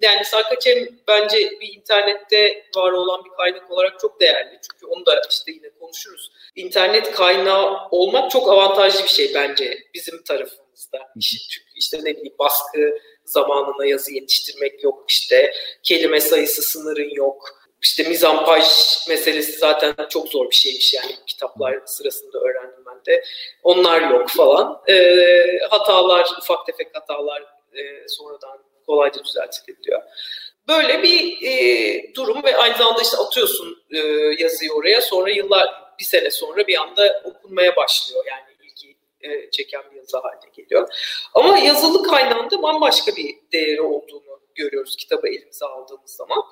[0.02, 4.58] yani Sarkaçem bence bir internette var olan bir kaynak olarak çok değerli.
[4.72, 6.32] Çünkü onu da işte yine konuşuruz.
[6.56, 10.98] İnternet kaynağı olmak çok avantajlı bir şey bence bizim tarafımızda.
[11.22, 18.08] Çünkü işte ne bileyim baskı zamanına yazı yetiştirmek yok işte kelime sayısı sınırın yok işte
[18.08, 18.64] mizampaj
[19.08, 23.24] meselesi zaten çok zor bir şeymiş yani kitaplar sırasında öğrendim ben de.
[23.62, 24.82] Onlar yok falan.
[24.88, 24.94] E,
[25.70, 27.42] hatalar, ufak tefek hatalar
[27.74, 30.02] e, sonradan kolayca düzeltilebiliyor.
[30.68, 33.98] Böyle bir e, durum ve aynı zamanda işte atıyorsun e,
[34.38, 35.68] yazıyı oraya sonra yıllar
[35.98, 40.88] bir sene sonra bir anda okunmaya başlıyor yani ilgi e, çeken bir yazı haline geliyor.
[41.34, 46.42] Ama yazılı kaynağında bambaşka bir değeri olduğunu görüyoruz kitabı elimize aldığımız zaman.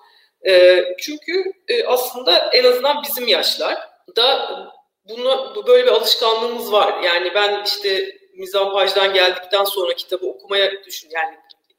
[0.46, 3.78] E, çünkü e, aslında en azından bizim yaşlar
[4.16, 4.50] da
[5.08, 7.02] bunu bu böyle bir alışkanlığımız var.
[7.02, 11.36] Yani ben işte mizampajdan geldikten sonra kitabı okumaya düşün yani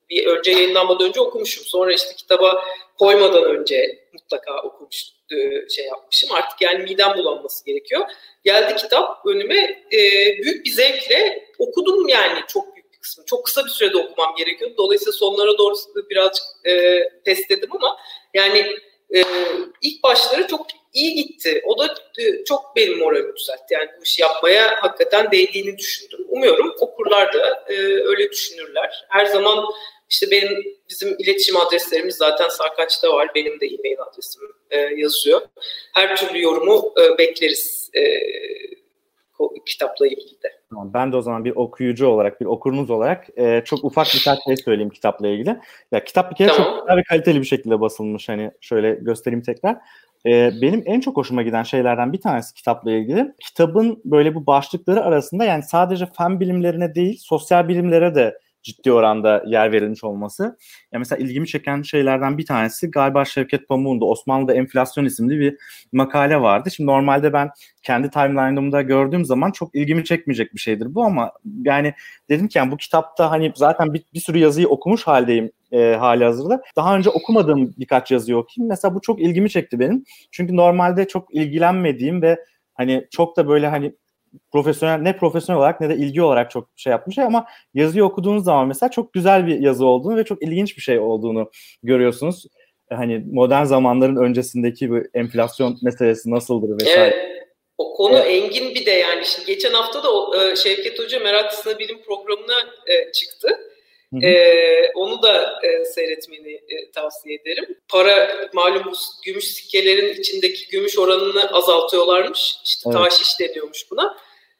[0.10, 1.65] bir önce yayınlanmadan önce okumuşum.
[1.65, 2.65] Sonra işte kitaba
[2.99, 6.32] koymadan önce mutlaka okumuş e, şey yapmışım.
[6.32, 8.06] Artık yani midem bulanması gerekiyor.
[8.43, 9.99] Geldi kitap önüme e,
[10.43, 12.75] büyük bir zevkle okudum yani çok
[13.06, 13.25] kısmı.
[13.25, 14.75] Çok kısa bir sürede okumam gerekiyordu.
[14.78, 15.75] Dolayısıyla sonlara doğru
[16.10, 17.97] birazcık e, test ettim ama
[18.35, 18.59] yani
[19.15, 19.23] e,
[19.81, 21.61] ilk başları çok iyi gitti.
[21.65, 23.73] O da e, çok benim moralimi düzeltti.
[23.73, 26.19] Yani bu işi yapmaya hakikaten değdiğini düşündüm.
[26.29, 29.05] Umuyorum okurlar da e, öyle düşünürler.
[29.09, 29.65] Her zaman
[30.09, 33.29] işte benim bizim iletişim adreslerimiz zaten Sarkaç'ta var.
[33.35, 35.41] Benim de e-mail adresim e, yazıyor.
[35.93, 37.89] Her türlü yorumu e, bekleriz.
[37.93, 38.01] E,
[39.65, 40.47] kitapla ilgili de.
[40.69, 44.43] Tamam, ben de o zaman bir okuyucu olarak, bir okurunuz olarak e, çok ufak birkaç
[44.43, 45.59] şey söyleyeyim kitapla ilgili.
[45.91, 46.63] Ya kitap bir kere tamam.
[46.63, 48.29] çok güzel ve kaliteli bir şekilde basılmış.
[48.29, 49.77] Hani şöyle göstereyim tekrar.
[50.25, 53.33] E, benim en çok hoşuma giden şeylerden bir tanesi kitapla ilgili.
[53.39, 59.43] Kitabın böyle bu başlıkları arasında yani sadece fen bilimlerine değil, sosyal bilimlere de ciddi oranda
[59.45, 60.58] yer verilmiş olması.
[60.91, 65.58] Ya mesela ilgimi çeken şeylerden bir tanesi galiba Şevket Pamuk'un da Osmanlı'da enflasyon isimli bir
[65.91, 66.71] makale vardı.
[66.71, 67.49] Şimdi normalde ben
[67.84, 71.32] kendi timeline'ımda gördüğüm zaman çok ilgimi çekmeyecek bir şeydir bu ama
[71.63, 71.93] yani
[72.30, 76.23] dedim ki yani bu kitapta hani zaten bir, bir sürü yazıyı okumuş haldeyim e, hali
[76.23, 76.62] hazırda.
[76.75, 78.69] Daha önce okumadığım birkaç yazıyı okuyayım.
[78.69, 80.04] Mesela bu çok ilgimi çekti benim.
[80.32, 82.39] Çünkü normalde çok ilgilenmediğim ve
[82.73, 83.95] hani çok da böyle hani
[84.51, 88.67] profesyonel ne profesyonel olarak ne de ilgi olarak çok şey yapmış ama yazıyı okuduğunuz zaman
[88.67, 91.51] mesela çok güzel bir yazı olduğunu ve çok ilginç bir şey olduğunu
[91.83, 92.45] görüyorsunuz.
[92.89, 97.15] Hani modern zamanların öncesindeki bu enflasyon meselesi nasıldır vesaire.
[97.15, 97.35] Evet.
[97.77, 98.27] O konu evet.
[98.27, 102.53] engin bir de yani şimdi geçen hafta da o, e, Şevket Hoca Meraklısına Bilim programına
[104.23, 107.78] e, onu da e, seyretmeni e, tavsiye ederim.
[107.89, 108.91] Para malum bu
[109.25, 112.56] gümüş sikkelerin içindeki gümüş oranını azaltıyorlarmış.
[112.63, 112.97] İşte evet.
[112.97, 114.17] taşiş de diyormuş buna.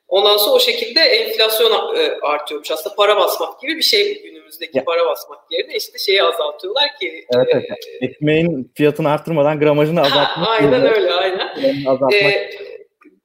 [0.08, 2.72] Ondan sonra o şekilde enflasyon e, artıyormuş.
[2.72, 4.84] Aslında para basmak gibi bir şey günümüzdeki ya.
[4.84, 7.26] para basmak yerine işte şeyi azaltıyorlar ki.
[7.36, 7.66] Evet, evet.
[8.02, 10.48] E, Ekmeğin fiyatını arttırmadan gramajını azaltmak.
[10.50, 10.94] aynen gibi.
[10.94, 11.86] öyle aynen.
[11.86, 12.14] Azaltmak.
[12.14, 12.50] E,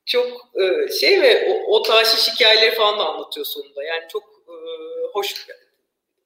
[0.06, 3.84] çok e, şey ve o, o taşiş hikayeleri falan da anlatıyor sonunda.
[3.84, 4.54] Yani çok e,
[5.12, 5.46] hoş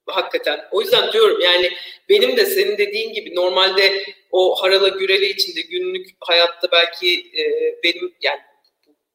[0.07, 0.59] hakikaten.
[0.71, 1.69] O yüzden diyorum yani
[2.09, 7.43] benim de senin dediğin gibi normalde o harala güreli içinde günlük hayatta belki e,
[7.83, 8.39] benim yani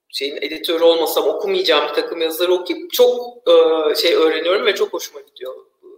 [0.09, 5.21] şeyin editörü olmasam okumayacağım bir takım yazıları okuyup çok e, şey öğreniyorum ve çok hoşuma
[5.21, 5.55] gidiyor.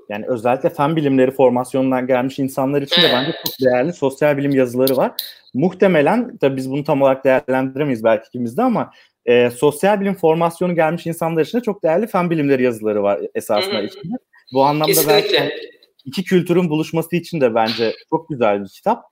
[0.09, 4.97] Yani özellikle fen bilimleri formasyonundan gelmiş insanlar için de bence çok değerli sosyal bilim yazıları
[4.97, 5.13] var.
[5.55, 8.91] Muhtemelen tabii biz bunu tam olarak değerlendiremeyiz belki ikimiz de ama
[9.27, 13.75] e, sosyal bilim formasyonu gelmiş insanlar için de çok değerli fen bilimleri yazıları var esasında
[13.75, 13.85] Hı-hı.
[13.85, 14.17] içinde.
[14.53, 15.41] Bu anlamda Kesinlikle.
[15.41, 15.73] belki
[16.05, 19.05] iki kültürün buluşması için de bence çok güzel bir kitap.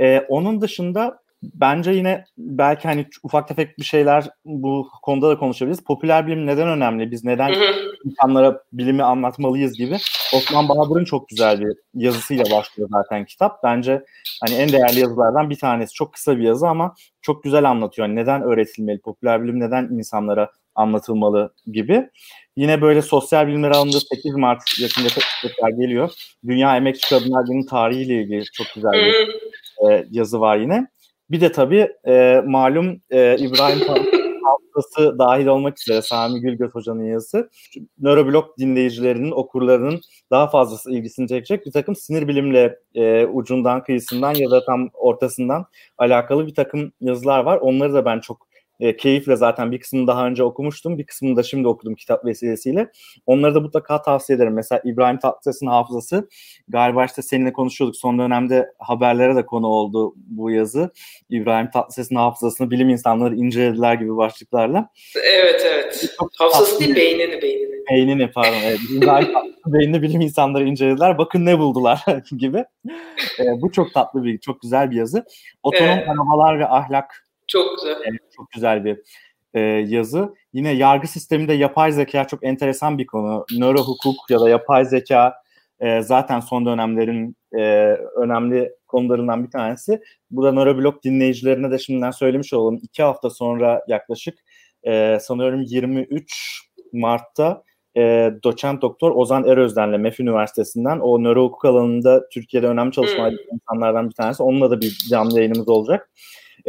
[0.00, 5.84] Ee, onun dışında bence yine belki hani ufak tefek bir şeyler bu konuda da konuşabiliriz.
[5.84, 7.10] Popüler bilim neden önemli?
[7.10, 7.92] Biz neden hı hı.
[8.04, 9.96] insanlara bilimi anlatmalıyız gibi.
[10.34, 13.62] Osman Bahadır'ın çok güzel bir yazısıyla başlıyor zaten kitap.
[13.64, 14.04] Bence
[14.46, 15.94] hani en değerli yazılardan bir tanesi.
[15.94, 18.08] Çok kısa bir yazı ama çok güzel anlatıyor.
[18.08, 19.00] Yani neden öğretilmeli?
[19.00, 22.10] Popüler bilim neden insanlara anlatılmalı gibi.
[22.58, 25.08] Yine böyle sosyal bilimler alanında 8 Mart yakında
[25.42, 26.10] tekrar geliyor.
[26.46, 29.14] Dünya Emekçi Kadınlar Günü tarihiyle ilgili çok güzel bir
[29.90, 30.86] e, yazı var yine.
[31.30, 33.80] Bir de tabii e, malum e, İbrahim
[34.44, 37.50] haftası dahil olmak üzere Sami Gülgöz Hoca'nın yazısı
[37.98, 44.50] nöroblog dinleyicilerinin, okurlarının daha fazlası ilgisini çekecek bir takım sinir bilimle e, ucundan, kıyısından ya
[44.50, 45.66] da tam ortasından
[45.98, 47.58] alakalı bir takım yazılar var.
[47.58, 48.47] Onları da ben çok
[48.80, 50.98] e, keyifle zaten bir kısmını daha önce okumuştum.
[50.98, 52.90] Bir kısmını da şimdi okudum kitap vesilesiyle.
[53.26, 54.54] Onları da mutlaka tavsiye ederim.
[54.54, 56.28] Mesela İbrahim Tatlıses'in hafızası
[56.68, 57.96] galiba işte seninle konuşuyorduk.
[57.96, 60.90] Son dönemde haberlere de konu oldu bu yazı.
[61.30, 64.90] İbrahim Tatlıses'in hafızasını bilim insanları incelediler gibi başlıklarla.
[65.24, 66.16] Evet evet.
[66.38, 67.68] Hafızası değil beynini beynini.
[67.90, 68.58] Beynini pardon.
[68.64, 68.78] Evet.
[68.96, 69.28] İbrahim
[69.66, 71.18] beynini bilim insanları incelediler.
[71.18, 72.04] Bakın ne buldular
[72.38, 72.64] gibi.
[73.38, 75.24] E, bu çok tatlı bir, çok güzel bir yazı.
[75.62, 76.08] Otonom evet.
[76.08, 77.92] arabalar ve ahlak çok güzel.
[77.92, 78.98] E, çok güzel bir
[79.54, 80.34] e, yazı.
[80.52, 83.46] Yine yargı sisteminde yapay zeka çok enteresan bir konu.
[83.58, 85.34] Nöro hukuk ya da yapay zeka
[85.80, 87.62] e, zaten son dönemlerin e,
[88.16, 90.00] önemli konularından bir tanesi.
[90.30, 92.78] Bu da Nöroblog dinleyicilerine de şimdiden söylemiş olalım.
[92.82, 94.38] İki hafta sonra yaklaşık
[94.86, 97.62] e, sanıyorum 23 Mart'ta
[97.96, 103.36] e, doçent doktor Ozan Erözden'le MEF Üniversitesi'nden o nöro hukuk alanında Türkiye'de önemli çalışma hmm.
[103.52, 104.42] insanlardan bir tanesi.
[104.42, 106.10] Onunla da bir canlı yayınımız olacak.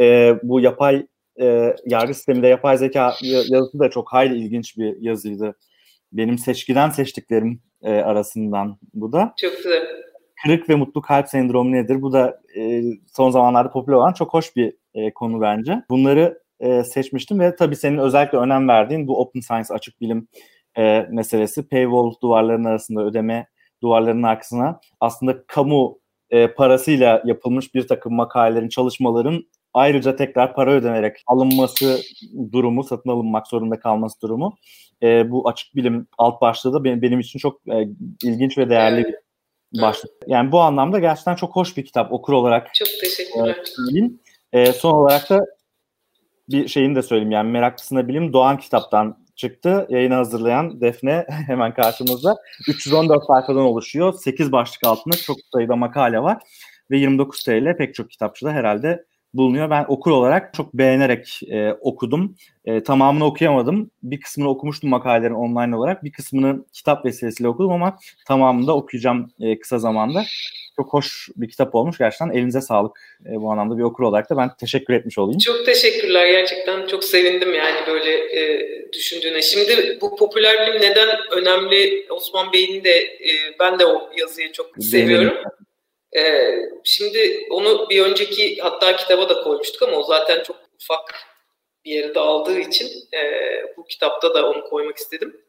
[0.00, 1.06] E, bu yapay
[1.40, 5.56] e, yargı sisteminde yapay zeka yazısı da çok hayli ilginç bir yazıydı.
[6.12, 9.34] Benim seçkiden seçtiklerim e, arasından bu da.
[9.40, 9.86] Çok güzel.
[10.44, 12.02] Kırık ve mutlu kalp sendromu nedir?
[12.02, 12.82] Bu da e,
[13.16, 15.82] son zamanlarda popüler olan çok hoş bir e, konu bence.
[15.90, 20.28] Bunları e, seçmiştim ve tabii senin özellikle önem verdiğin bu open science açık bilim
[20.78, 23.46] e, meselesi paywall duvarlarının arasında ödeme
[23.82, 31.16] duvarlarının arkasına aslında kamu e, parasıyla yapılmış bir takım makalelerin, çalışmaların ayrıca tekrar para ödenerek
[31.26, 32.00] alınması
[32.52, 34.56] durumu, satın alınmak zorunda kalması durumu
[35.02, 37.88] e, bu açık bilim alt başlığı da benim, benim için çok e,
[38.24, 39.14] ilginç ve değerli bir
[39.82, 40.10] başlık.
[40.26, 42.74] Yani bu anlamda gerçekten çok hoş bir kitap okur olarak.
[42.74, 43.56] Çok teşekkürler.
[44.52, 45.46] E, e, son olarak da
[46.48, 49.86] bir şeyini de söyleyeyim yani Meraklısına Bilim Doğan kitaptan çıktı.
[49.90, 52.36] Yayını hazırlayan Defne hemen karşımızda.
[52.68, 54.12] 314 sayfadan oluşuyor.
[54.12, 56.38] 8 başlık altında çok sayıda makale var.
[56.90, 59.70] Ve 29 TL pek çok kitapçıda herhalde bulunuyor.
[59.70, 62.36] Ben okur olarak çok beğenerek e, okudum.
[62.64, 63.90] E, tamamını okuyamadım.
[64.02, 66.04] Bir kısmını okumuştum makalelerin online olarak.
[66.04, 70.24] Bir kısmını kitap vesilesiyle okudum ama tamamını da okuyacağım e, kısa zamanda.
[70.76, 71.98] Çok hoş bir kitap olmuş.
[71.98, 75.38] Gerçekten elinize sağlık e, bu anlamda bir okur olarak da ben teşekkür etmiş olayım.
[75.38, 76.26] Çok teşekkürler.
[76.30, 79.42] Gerçekten çok sevindim yani böyle e, düşündüğüne.
[79.42, 82.06] Şimdi bu popüler bilim neden önemli?
[82.10, 85.36] Osman Bey'in de e, ben de o yazıyı çok seviyorum.
[86.16, 91.14] Ee, şimdi onu bir önceki hatta kitaba da koymuştuk ama o zaten çok ufak
[91.84, 93.20] bir yeri de aldığı için e,
[93.76, 95.40] bu kitapta da onu koymak istedim.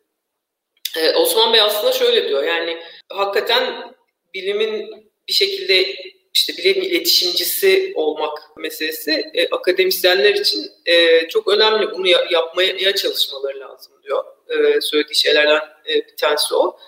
[0.97, 2.77] Ee, Osman Bey aslında şöyle diyor yani
[3.09, 3.93] hakikaten
[4.33, 4.89] bilimin
[5.27, 5.95] bir şekilde
[6.33, 11.91] işte bilim iletişimcisi olmak meselesi e, akademisyenler için e, çok önemli.
[11.91, 14.23] Bunu ya, yapmaya çalışmaları lazım diyor.
[14.49, 16.79] E, söylediği şeylerden e, bir tanesi o.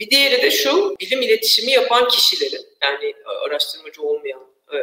[0.00, 3.14] Bir diğeri de şu, bilim iletişimi yapan kişilerin, yani
[3.46, 4.76] araştırmacı olmayan e,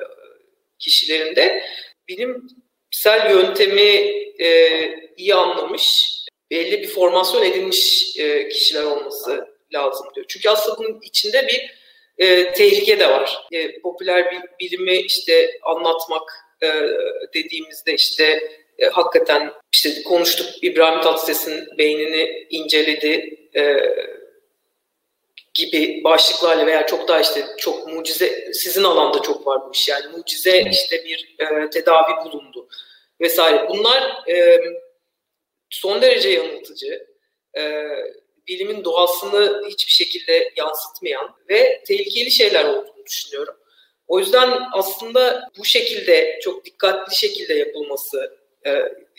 [0.79, 1.63] kişilerin de
[2.07, 4.79] bilimsel yöntemi e,
[5.17, 6.11] iyi anlamış,
[6.51, 10.25] belli bir formasyon edinmiş e, kişiler olması lazım diyor.
[10.29, 11.81] Çünkü aslında bunun içinde bir
[12.17, 13.47] e, tehlike de var.
[13.51, 16.31] E, popüler bilimi işte anlatmak
[16.63, 16.67] e,
[17.33, 23.61] dediğimizde işte e, hakikaten işte konuştuk İbrahim Tatlıses'in beynini inceledi, e,
[25.53, 30.17] gibi başlıklarla veya çok daha işte çok mucize sizin alanda çok var bu iş yani
[30.17, 32.67] mucize işte bir e, tedavi bulundu
[33.21, 33.69] vesaire.
[33.69, 34.61] Bunlar e,
[35.69, 37.07] son derece yanıltıcı.
[37.57, 37.87] E,
[38.47, 43.55] bilimin doğasını hiçbir şekilde yansıtmayan ve tehlikeli şeyler olduğunu düşünüyorum.
[44.07, 48.71] O yüzden aslında bu şekilde çok dikkatli şekilde yapılması e,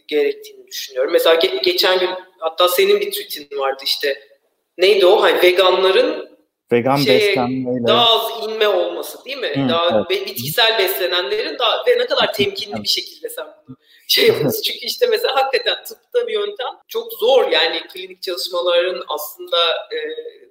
[0.08, 1.12] gerektiğini düşünüyorum.
[1.12, 4.31] Mesela ge- geçen gün hatta senin bir tweetin vardı işte
[4.78, 5.22] neydi o?
[5.22, 6.38] Hani veganların
[6.72, 9.64] vegan şey, beslenmeyle daha az inme olması değil mi?
[9.64, 10.26] Hı, daha evet.
[10.26, 13.76] bitkisel beslenenlerin daha ve ne kadar temkinli bir şekilde sen bunu
[14.08, 14.62] şey yapıyorsun.
[14.66, 19.98] Çünkü işte mesela hakikaten tıpta bir yöntem çok zor yani klinik çalışmaların aslında e,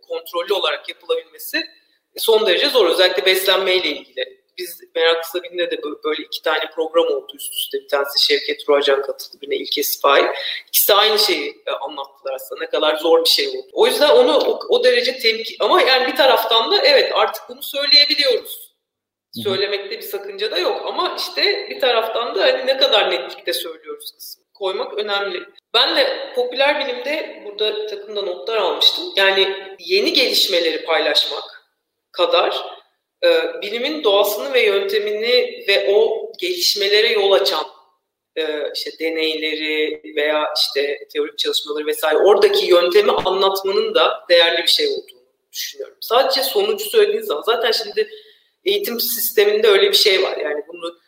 [0.07, 1.63] kontrollü olarak yapılabilmesi
[2.17, 2.85] son derece zor.
[2.85, 7.77] Özellikle beslenmeyle ilgili biz Meraklısı Bin'de de böyle iki tane program oldu üst üste.
[7.77, 10.25] Bir tanesi Şevket Ruacan katıldı, birine İlke Sipahi.
[10.67, 12.61] İkisi aynı şeyi e, anlattılar aslında.
[12.61, 13.67] Ne kadar zor bir şey oldu.
[13.73, 17.63] O yüzden onu o, o derece temki ama yani bir taraftan da evet artık bunu
[17.63, 18.71] söyleyebiliyoruz.
[19.43, 24.11] Söylemekte bir sakınca da yok ama işte bir taraftan da hani ne kadar netlikte söylüyoruz
[24.15, 25.43] kısmı koymak önemli.
[25.73, 29.03] Ben de popüler bilimde burada takımda notlar almıştım.
[29.15, 31.43] Yani yeni gelişmeleri paylaşmak
[32.11, 32.70] kadar
[33.23, 37.65] e, bilimin doğasını ve yöntemini ve o gelişmelere yol açan
[38.35, 38.43] e,
[38.75, 45.21] işte deneyleri veya işte teorik çalışmaları vesaire oradaki yöntemi anlatmanın da değerli bir şey olduğunu
[45.53, 45.97] düşünüyorum.
[46.01, 48.09] Sadece sonucu söylediğiniz zaman zaten şimdi
[48.65, 50.37] eğitim sisteminde öyle bir şey var.
[50.37, 50.99] Yani bunu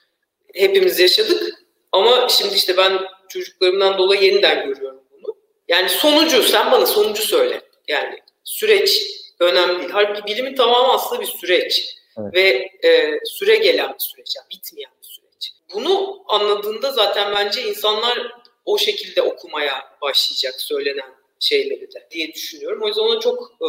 [0.53, 1.53] hepimiz yaşadık
[1.91, 2.99] ama şimdi işte ben
[3.29, 5.35] çocuklarımdan dolayı yeniden görüyorum bunu.
[5.67, 7.61] Yani sonucu sen bana sonucu söyle.
[7.87, 9.01] Yani süreç
[9.39, 9.89] önemli değil.
[9.93, 11.95] Halbuki bilimin tamamı aslında bir süreç.
[12.19, 12.33] Evet.
[12.35, 14.35] Ve e, süre gelen bir süreç.
[14.35, 15.51] Yani bitmeyen bir süreç.
[15.73, 18.31] Bunu anladığında zaten bence insanlar
[18.65, 22.81] o şekilde okumaya başlayacak söylenen şeyleri de diye düşünüyorum.
[22.83, 23.67] O yüzden ona çok e,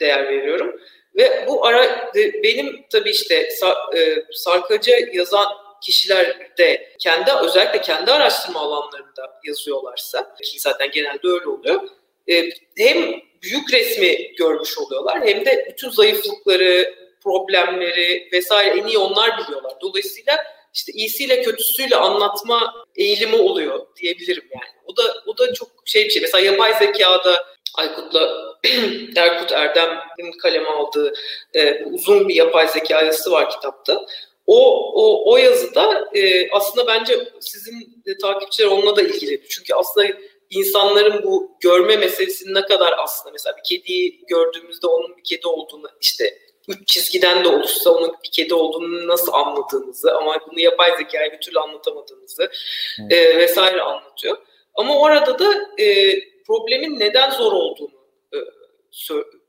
[0.00, 0.80] değer veriyorum.
[1.16, 3.48] Ve bu ara benim tabii işte
[3.96, 5.46] e, sarkaca yazan
[5.82, 11.88] kişiler de kendi özellikle kendi araştırma alanlarında yazıyorlarsa ki zaten genelde öyle oluyor.
[12.28, 12.48] E,
[12.78, 16.94] hem büyük resmi görmüş oluyorlar hem de bütün zayıflıkları,
[17.26, 19.72] problemleri vesaire en iyi onlar biliyorlar.
[19.80, 20.36] Dolayısıyla
[20.74, 24.72] işte iyisiyle kötüsüyle anlatma eğilimi oluyor diyebilirim yani.
[24.86, 26.22] O da o da çok şey bir şey.
[26.22, 28.54] Mesela yapay zekada Aykut'la
[29.16, 31.14] Erkut Erdem'in kaleme aldığı
[31.54, 34.06] e, uzun bir yapay zeka yazısı var kitapta.
[34.46, 39.48] O, o, o yazıda e, aslında bence sizin e, takipçiler onunla da ilgili.
[39.48, 40.06] Çünkü aslında
[40.50, 45.88] insanların bu görme meselesinin ne kadar aslında mesela bir kediyi gördüğümüzde onun bir kedi olduğunu
[46.00, 51.32] işte üç çizgiden de oluşsa onun bir kedi olduğunu nasıl anladığımızı ama bunu yapay zekaya
[51.32, 52.50] bir türlü anlatamadığımızı
[52.96, 53.06] hmm.
[53.10, 54.36] e, vesaire anlatıyor.
[54.74, 58.38] Ama orada da e, problemin neden zor olduğunu e,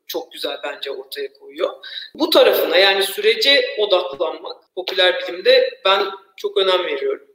[0.08, 1.70] çok güzel bence ortaya koyuyor.
[2.14, 6.06] Bu tarafına yani sürece odaklanmak popüler bilimde ben
[6.38, 7.28] çok önem veriyorum.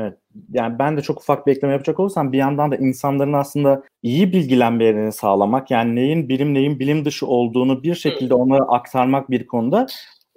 [0.00, 0.18] Evet.
[0.52, 4.32] Yani ben de çok ufak bir ekleme yapacak olursam bir yandan da insanların aslında iyi
[4.32, 9.86] bilgilenmelerini sağlamak yani neyin bilim neyin bilim dışı olduğunu bir şekilde onlara aktarmak bir konuda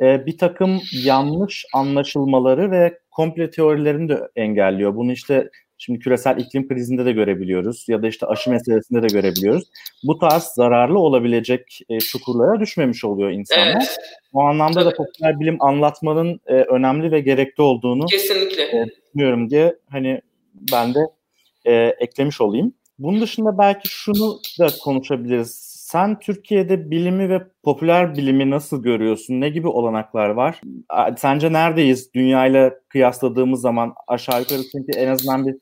[0.01, 4.95] e, bir takım yanlış anlaşılmaları ve komple teorilerini de engelliyor.
[4.95, 5.49] Bunu işte
[5.85, 9.63] Şimdi küresel iklim krizinde de görebiliyoruz ya da işte aşı meselesinde de görebiliyoruz.
[10.03, 13.67] Bu tarz zararlı olabilecek e, çukurlara düşmemiş oluyor insanlar.
[13.67, 13.97] Evet.
[14.33, 14.91] O anlamda Tabii.
[14.91, 20.21] da popüler bilim anlatmanın e, önemli ve gerekli olduğunu kesinlikle e, düşünüyorum diye hani
[20.71, 20.99] ben de
[21.65, 22.73] e, eklemiş olayım.
[22.99, 29.41] Bunun dışında belki şunu da konuşabiliriz sen Türkiye'de bilimi ve popüler bilimi nasıl görüyorsun?
[29.41, 30.61] Ne gibi olanaklar var?
[31.17, 35.55] Sence neredeyiz dünyayla kıyasladığımız zaman aşağı yukarı çünkü en azından bir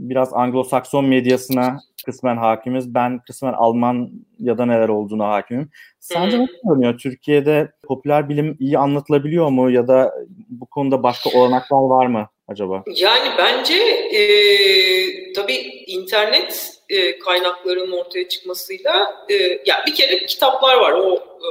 [0.00, 2.94] biraz Anglo-Sakson medyasına kısmen hakimiz.
[2.94, 5.70] Ben kısmen Alman ya da neler olduğuna hakimim.
[6.00, 6.98] Sence nasıl görünüyor?
[6.98, 10.12] Türkiye'de popüler bilim iyi anlatılabiliyor mu ya da
[10.48, 12.82] bu konuda başka olanaklar var mı acaba?
[12.86, 13.74] Yani bence
[14.12, 19.34] e, tabii internet e, kaynaklarının ortaya çıkmasıyla e,
[19.66, 21.48] ya bir kere kitaplar var o e,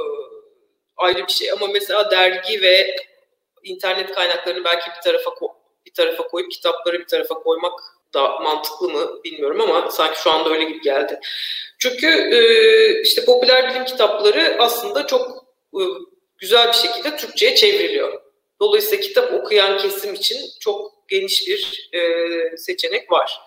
[0.96, 2.96] ayrı bir şey ama mesela dergi ve
[3.62, 5.30] internet kaynaklarını belki bir tarafa
[5.86, 7.80] bir tarafa koyup kitapları bir tarafa koymak
[8.14, 11.20] da mantıklı mı bilmiyorum ama sanki şu anda öyle gibi geldi.
[11.78, 12.40] Çünkü e,
[13.02, 15.82] işte popüler bilim kitapları aslında çok e,
[16.38, 18.21] güzel bir şekilde Türkçe'ye çevriliyor.
[18.62, 23.40] Dolayısıyla kitap okuyan kesim için çok geniş bir e, seçenek var.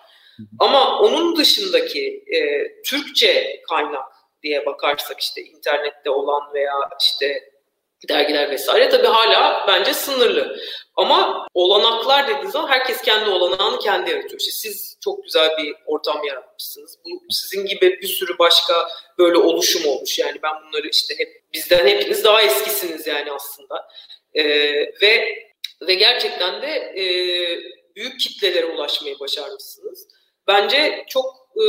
[0.58, 4.04] Ama onun dışındaki e, Türkçe kaynak
[4.42, 7.50] diye bakarsak işte internette olan veya işte
[8.08, 10.56] dergiler vesaire tabii hala bence sınırlı.
[10.96, 14.40] Ama olanaklar dediğiniz zaman herkes kendi olanağını kendi yaratıyor.
[14.40, 16.98] İşte siz çok güzel bir ortam yaratmışsınız.
[17.04, 20.18] Bu sizin gibi bir sürü başka böyle oluşum olmuş.
[20.18, 23.88] Yani ben bunları işte hep bizden hepiniz daha eskisiniz yani aslında.
[24.36, 24.44] Ee,
[25.02, 25.42] ve
[25.88, 27.04] ve gerçekten de e,
[27.96, 30.08] büyük kitlelere ulaşmayı başarmışsınız
[30.46, 31.64] bence çok e,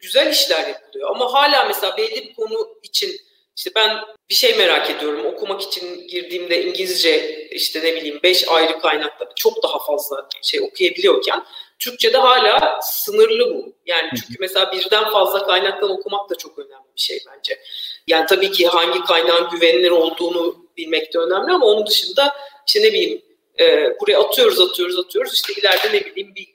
[0.00, 1.10] güzel işler yapılıyor.
[1.10, 3.16] Ama hala mesela belli bir konu için
[3.56, 5.26] işte ben bir şey merak ediyorum.
[5.26, 11.44] Okumak için girdiğimde İngilizce işte ne bileyim beş ayrı kaynakta çok daha fazla şey okuyabiliyorken
[11.78, 13.76] Türkçe'de hala sınırlı bu.
[13.86, 17.60] Yani çünkü mesela birden fazla kaynaktan okumak da çok önemli bir şey bence.
[18.06, 22.92] Yani tabii ki hangi kaynağın güvenilir olduğunu bilmek de önemli ama onun dışında işte ne
[22.92, 23.22] bileyim
[23.60, 26.54] e, buraya atıyoruz atıyoruz atıyoruz işte ileride ne bileyim bir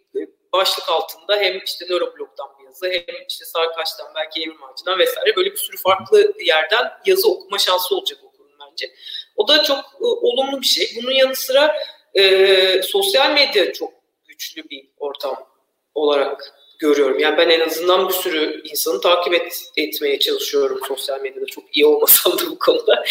[0.53, 5.51] başlık altında hem işte nöroblogdan bir yazı hem işte Sarkaç'tan belki Evrim Ağacı'dan vesaire böyle
[5.51, 8.91] bir sürü farklı yerden yazı okuma şansı olacak okulun bence.
[9.35, 10.91] O da çok e, olumlu bir şey.
[10.95, 11.75] Bunun yanı sıra
[12.13, 13.93] e, sosyal medya çok
[14.27, 15.47] güçlü bir ortam
[15.95, 17.19] olarak görüyorum.
[17.19, 21.45] Yani ben en azından bir sürü insanı takip et, etmeye çalışıyorum sosyal medyada.
[21.45, 23.03] Çok iyi olmasam da bu konuda.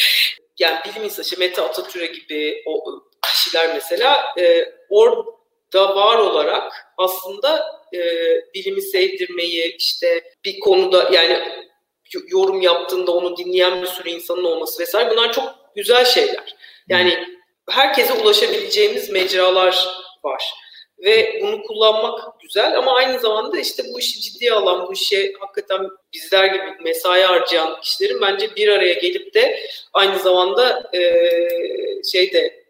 [0.59, 5.27] Yani bilim insanı, işte Mete Atatürk'e gibi o kişiler mesela e, or,
[5.73, 8.01] da var olarak aslında e,
[8.55, 11.39] bilimi sevdirmeyi işte bir konuda yani
[12.29, 16.57] yorum yaptığında onu dinleyen bir sürü insanın olması vesaire bunlar çok güzel şeyler.
[16.89, 17.39] Yani
[17.71, 19.87] herkese ulaşabileceğimiz mecralar
[20.25, 20.55] var.
[21.05, 25.89] Ve bunu kullanmak güzel ama aynı zamanda işte bu işi ciddiye alan, bu işe hakikaten
[26.13, 29.59] bizler gibi mesai harcayan kişilerin bence bir araya gelip de
[29.93, 31.03] aynı zamanda e,
[32.13, 32.69] şeyde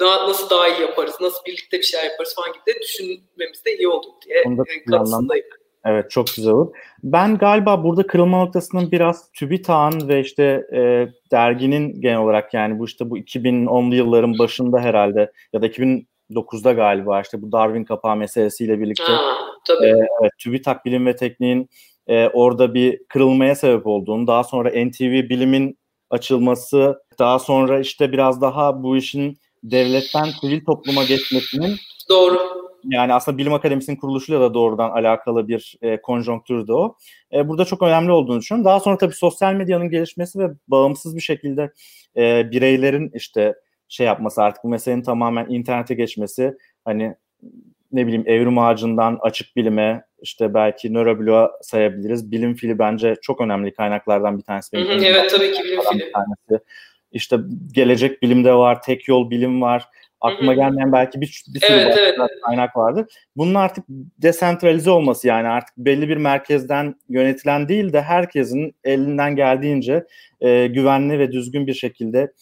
[0.00, 3.76] daha, nasıl daha iyi yaparız, nasıl birlikte bir şeyler yaparız falan gibi de düşünmemiz de
[3.76, 5.46] iyi olur diye e, kanısındayım.
[5.86, 6.74] Evet çok güzel olur.
[7.02, 12.84] Ben galiba burada kırılma noktasının biraz TÜBİTAK'ın ve işte e, derginin genel olarak yani bu
[12.84, 15.70] işte bu 2010'lu yılların başında herhalde ya da
[16.30, 19.34] 2009'da galiba işte bu Darwin kapağı meselesiyle birlikte ha,
[19.66, 19.86] tabii.
[19.86, 21.70] E, evet, TÜBİTAK Bilim ve Tekniğin
[22.06, 25.78] e, orada bir kırılmaya sebep olduğunu, daha sonra NTV Bilim'in
[26.10, 31.76] açılması, daha sonra işte biraz daha bu işin devletten sivil topluma geçmesinin
[32.08, 36.96] Doğru yani aslında bilim akademisinin kuruluşuyla da doğrudan alakalı bir e, konjonktürdü o.
[37.32, 38.64] E, burada çok önemli olduğunu düşünüyorum.
[38.64, 41.72] Daha sonra tabii sosyal medyanın gelişmesi ve bağımsız bir şekilde
[42.16, 43.54] e, bireylerin işte
[43.94, 47.14] şey yapması artık bu meselenin tamamen internete geçmesi hani
[47.92, 52.32] ne bileyim evrim ağacından açık bilime işte belki nörobloğa sayabiliriz.
[52.32, 54.76] Bilim fili bence çok önemli kaynaklardan bir tanesi.
[54.76, 56.12] Hı hı, evet tabii ki bilim fili.
[56.12, 56.64] Tanesi.
[57.12, 57.36] İşte
[57.72, 59.88] gelecek bilimde var, tek yol bilim var
[60.24, 60.60] aklıma Hı-hı.
[60.60, 62.30] gelmeyen belki bir, bir sürü evet, evet.
[62.46, 63.06] kaynak vardı.
[63.36, 63.84] Bunun artık
[64.18, 70.04] desentralize olması yani artık belli bir merkezden yönetilen değil de herkesin elinden geldiğince
[70.40, 72.32] e, güvenli ve düzgün bir şekilde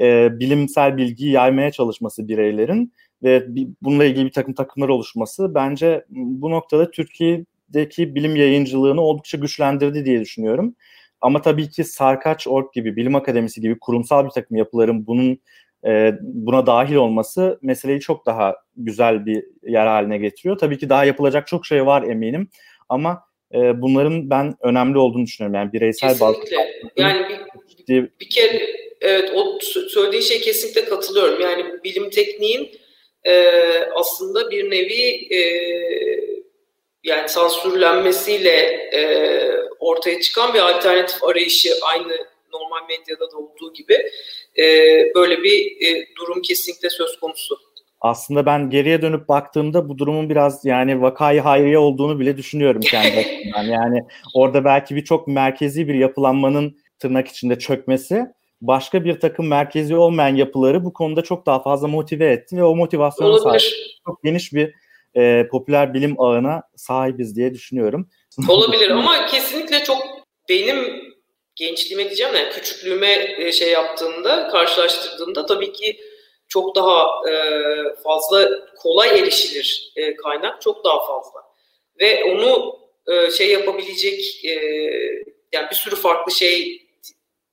[0.00, 2.92] e, bilimsel bilgiyi yaymaya çalışması bireylerin
[3.22, 9.38] ve bir, bununla ilgili bir takım takımlar oluşması bence bu noktada Türkiye'deki bilim yayıncılığını oldukça
[9.38, 10.74] güçlendirdi diye düşünüyorum.
[11.20, 15.38] Ama tabii ki Sarkaç.org gibi, Bilim Akademisi gibi kurumsal bir takım yapıların bunun
[15.86, 20.58] e, buna dahil olması meseleyi çok daha güzel bir yer haline getiriyor.
[20.58, 22.48] Tabii ki daha yapılacak çok şey var eminim
[22.88, 23.22] ama
[23.54, 25.54] e, bunların ben önemli olduğunu düşünüyorum.
[25.54, 26.26] Yani bireysel kesinlikle.
[26.26, 26.38] bazı...
[26.96, 28.60] Yani bir, bir, bir kere
[29.00, 31.40] evet o söylediği şey kesinlikle katılıyorum.
[31.40, 32.80] Yani bilim tekniğin
[33.24, 33.34] e,
[33.94, 35.40] aslında bir nevi e,
[37.04, 38.56] yani sansürlenmesiyle
[38.92, 39.00] e,
[39.78, 42.12] ortaya çıkan bir alternatif arayışı aynı
[42.52, 44.10] normal medyada da olduğu gibi
[44.58, 44.64] e,
[45.14, 47.58] böyle bir e, durum kesinlikle söz konusu.
[48.00, 53.26] Aslında ben geriye dönüp baktığımda bu durumun biraz yani vakayı hayriye olduğunu bile düşünüyorum kendi
[53.70, 54.00] Yani
[54.34, 58.26] orada belki birçok merkezi bir yapılanmanın tırnak içinde çökmesi
[58.60, 62.76] başka bir takım merkezi olmayan yapıları bu konuda çok daha fazla motive etti ve o
[62.76, 63.62] motivasyona sahip
[64.06, 64.74] çok geniş bir
[65.16, 68.10] e, popüler bilim ağına sahibiz diye düşünüyorum.
[68.48, 69.98] Olabilir ama kesinlikle çok
[70.48, 71.10] benim
[71.54, 76.00] gençliğime diyeceğim yani küçüklüğüme e, şey yaptığımda, karşılaştırdığımda tabii ki
[76.48, 77.34] çok daha e,
[78.04, 81.40] fazla kolay erişilir e, kaynak, çok daha fazla.
[82.00, 84.52] Ve onu e, şey yapabilecek, e,
[85.52, 86.82] yani bir sürü farklı şey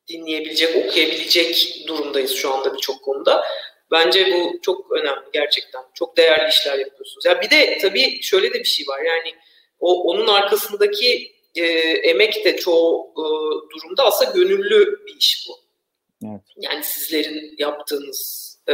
[0.09, 3.43] dinleyebilecek, okuyabilecek durumdayız şu anda birçok konuda.
[3.91, 5.81] Bence bu çok önemli gerçekten.
[5.93, 7.25] Çok değerli işler yapıyorsunuz.
[7.25, 9.01] Ya bir de tabii şöyle de bir şey var.
[9.01, 9.35] Yani
[9.79, 11.63] o onun arkasındaki e,
[12.09, 13.25] emek de çoğu e,
[13.75, 15.59] durumda aslında gönüllü bir iş bu.
[16.25, 16.41] Evet.
[16.57, 18.73] Yani sizlerin yaptığınız e,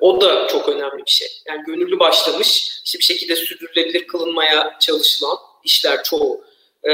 [0.00, 1.28] o da çok önemli bir şey.
[1.48, 6.44] Yani gönüllü başlamış, işte bir şekilde sürdürülebilir kılınmaya çalışılan işler çoğu.
[6.88, 6.90] E,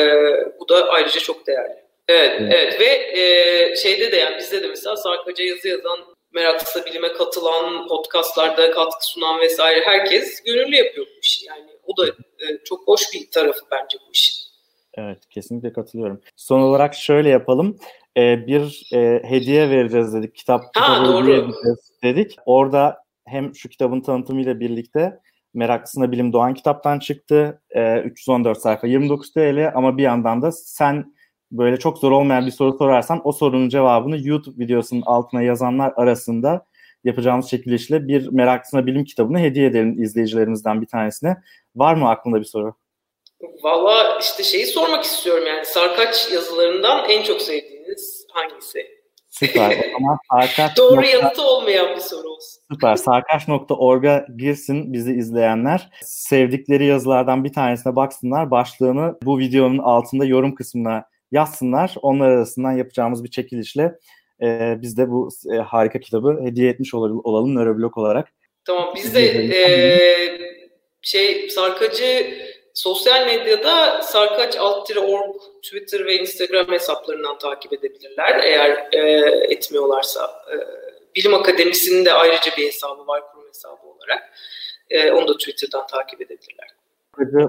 [0.61, 1.88] bu da ayrıca çok değerli.
[2.09, 2.81] Evet, evet, evet.
[2.81, 5.99] ve e, şeyde de yani bizde de mesela Sarkaca yazı yazan,
[6.35, 11.47] meraklısı bilime katılan, podcastlarda katkı sunan vesaire herkes gönüllü yapıyor bu işi.
[11.47, 14.49] Yani o da e, çok hoş bir tarafı bence bu işin.
[14.95, 16.21] Evet kesinlikle katılıyorum.
[16.37, 17.79] Son olarak şöyle yapalım.
[18.17, 20.35] Ee, bir e, hediye vereceğiz dedik.
[20.35, 21.53] Kitap ha, doğru.
[22.03, 22.37] dedik.
[22.47, 22.97] Orada
[23.27, 25.21] hem şu kitabın tanıtımıyla birlikte
[25.55, 27.63] Meraklısına Bilim Doğan kitaptan çıktı.
[27.71, 31.15] E, 314 sayfa 29 TL ama bir yandan da sen
[31.53, 36.67] böyle çok zor olmayan bir soru sorarsan o sorunun cevabını YouTube videosunun altına yazanlar arasında
[37.05, 41.37] yapacağımız çekilişle bir Meraklısına Bilim kitabını hediye edelim izleyicilerimizden bir tanesine.
[41.77, 42.75] Var mı aklında bir soru?
[43.63, 48.99] Valla işte şeyi sormak istiyorum yani Sarkaç yazılarından en çok sevdiğiniz hangisi?
[49.29, 49.93] Süper.
[49.97, 51.11] Ama Sarkaç Doğru nokta...
[51.11, 52.63] yanıtı olmayan bir soru olsun.
[52.73, 52.97] Süper.
[52.97, 55.91] Sarkaç.org'a girsin bizi izleyenler.
[56.03, 58.51] Sevdikleri yazılardan bir tanesine baksınlar.
[58.51, 61.95] Başlığını bu videonun altında yorum kısmına yazsınlar.
[62.03, 63.99] Onlar arasından yapacağımız bir çekilişle
[64.43, 68.29] e, biz de bu e, harika kitabı hediye etmiş olalım, olalım nöroblok olarak.
[68.65, 69.21] Tamam biz de
[69.55, 69.61] e,
[71.03, 72.39] şey Sarkacı
[72.79, 79.01] Sosyal medyada sarkaç alt-org Twitter ve Instagram hesaplarından takip edebilirler eğer e,
[79.55, 80.45] etmiyorlarsa.
[80.53, 80.55] E,
[81.17, 84.33] Bilim Akademisi'nin de ayrıca bir hesabı var kurum hesabı olarak.
[84.91, 86.69] E, onu da Twitter'dan takip edebilirler.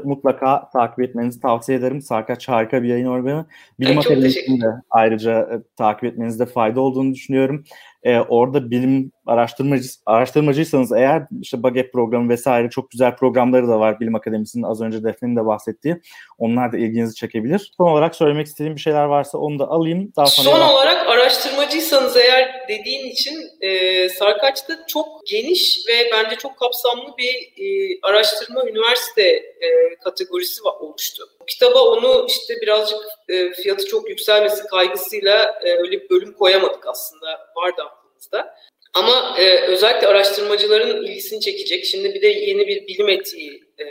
[0.03, 2.01] Mutlaka takip etmenizi tavsiye ederim.
[2.01, 3.45] Sarkaç harika bir yayın organı.
[3.80, 7.63] Bilim evet, Akademisi'ni de ayrıca e, takip etmenizde fayda olduğunu düşünüyorum.
[8.03, 13.99] E, orada bilim araştırmacı araştırmacıysanız eğer işte Baget programı vesaire çok güzel programları da var
[13.99, 16.01] Bilim Akademisi'nin az önce Defne'nin de bahsettiği.
[16.37, 17.71] Onlar da ilginizi çekebilir.
[17.77, 20.13] Son olarak söylemek istediğim bir şeyler varsa onu da alayım.
[20.17, 26.57] Daha sonra Son olarak araştırmacıysanız eğer dediğin için e, Sarkaç'ta çok geniş ve bence çok
[26.57, 31.23] kapsamlı bir e, araştırma üniversite e, kategorisi oluştu.
[31.49, 37.27] Kitaba onu işte birazcık e, fiyatı çok yükselmesi kaygısıyla e, öyle bir bölüm koyamadık aslında.
[37.55, 38.55] Vardı aklımızda.
[38.93, 41.85] Ama e, özellikle araştırmacıların ilgisini çekecek.
[41.85, 43.85] Şimdi bir de yeni bir bilim etiği, e,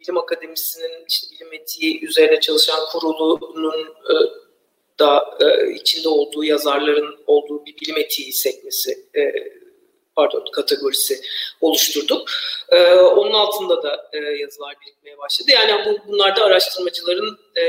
[0.00, 4.14] bilim akademisinin işte bilim etiği üzerine çalışan kurulunun e,
[4.98, 9.32] da e, içinde olduğu yazarların olduğu bir bilim etiği sekmesi, e,
[10.16, 11.20] pardon kategorisi
[11.60, 12.30] oluşturduk.
[12.72, 15.50] E, onun altında da e, yazılar birikmeye başladı.
[15.54, 17.62] Yani bu, bunlar da araştırmacıların e,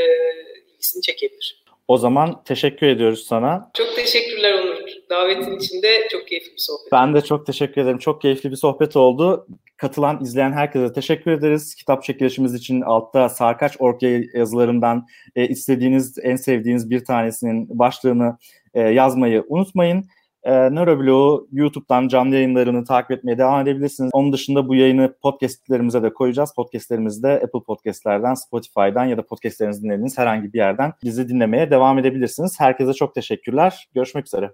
[0.73, 1.63] ilgisini çekebilir.
[1.87, 3.71] O zaman teşekkür ediyoruz sana.
[3.73, 4.77] Çok teşekkürler Onur.
[5.09, 6.91] Davetin içinde çok keyifli bir sohbet.
[6.91, 7.97] Ben de çok teşekkür ederim.
[7.97, 9.47] Çok keyifli bir sohbet oldu.
[9.77, 11.75] Katılan, izleyen herkese teşekkür ederiz.
[11.75, 18.37] Kitap çekilişimiz için altta Sarkaç Orke yazılarından e, istediğiniz, en sevdiğiniz bir tanesinin başlığını
[18.73, 20.05] e, yazmayı unutmayın.
[20.47, 24.09] E, Nöroblog'u YouTube'dan canlı yayınlarını takip etmeye devam edebilirsiniz.
[24.13, 26.53] Onun dışında bu yayını podcastlerimize de koyacağız.
[26.55, 32.59] Podcastlerimizde Apple Podcastlerden, Spotify'dan ya da podcastlerinizi dinlediğiniz herhangi bir yerden bizi dinlemeye devam edebilirsiniz.
[32.59, 33.89] Herkese çok teşekkürler.
[33.93, 34.51] Görüşmek üzere.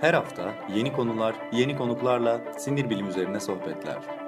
[0.00, 4.23] Her hafta yeni konular, yeni konuklarla sinir bilim üzerine sohbetler.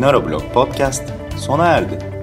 [0.00, 1.02] Neuroblog Podcast
[1.36, 2.17] sona erdi.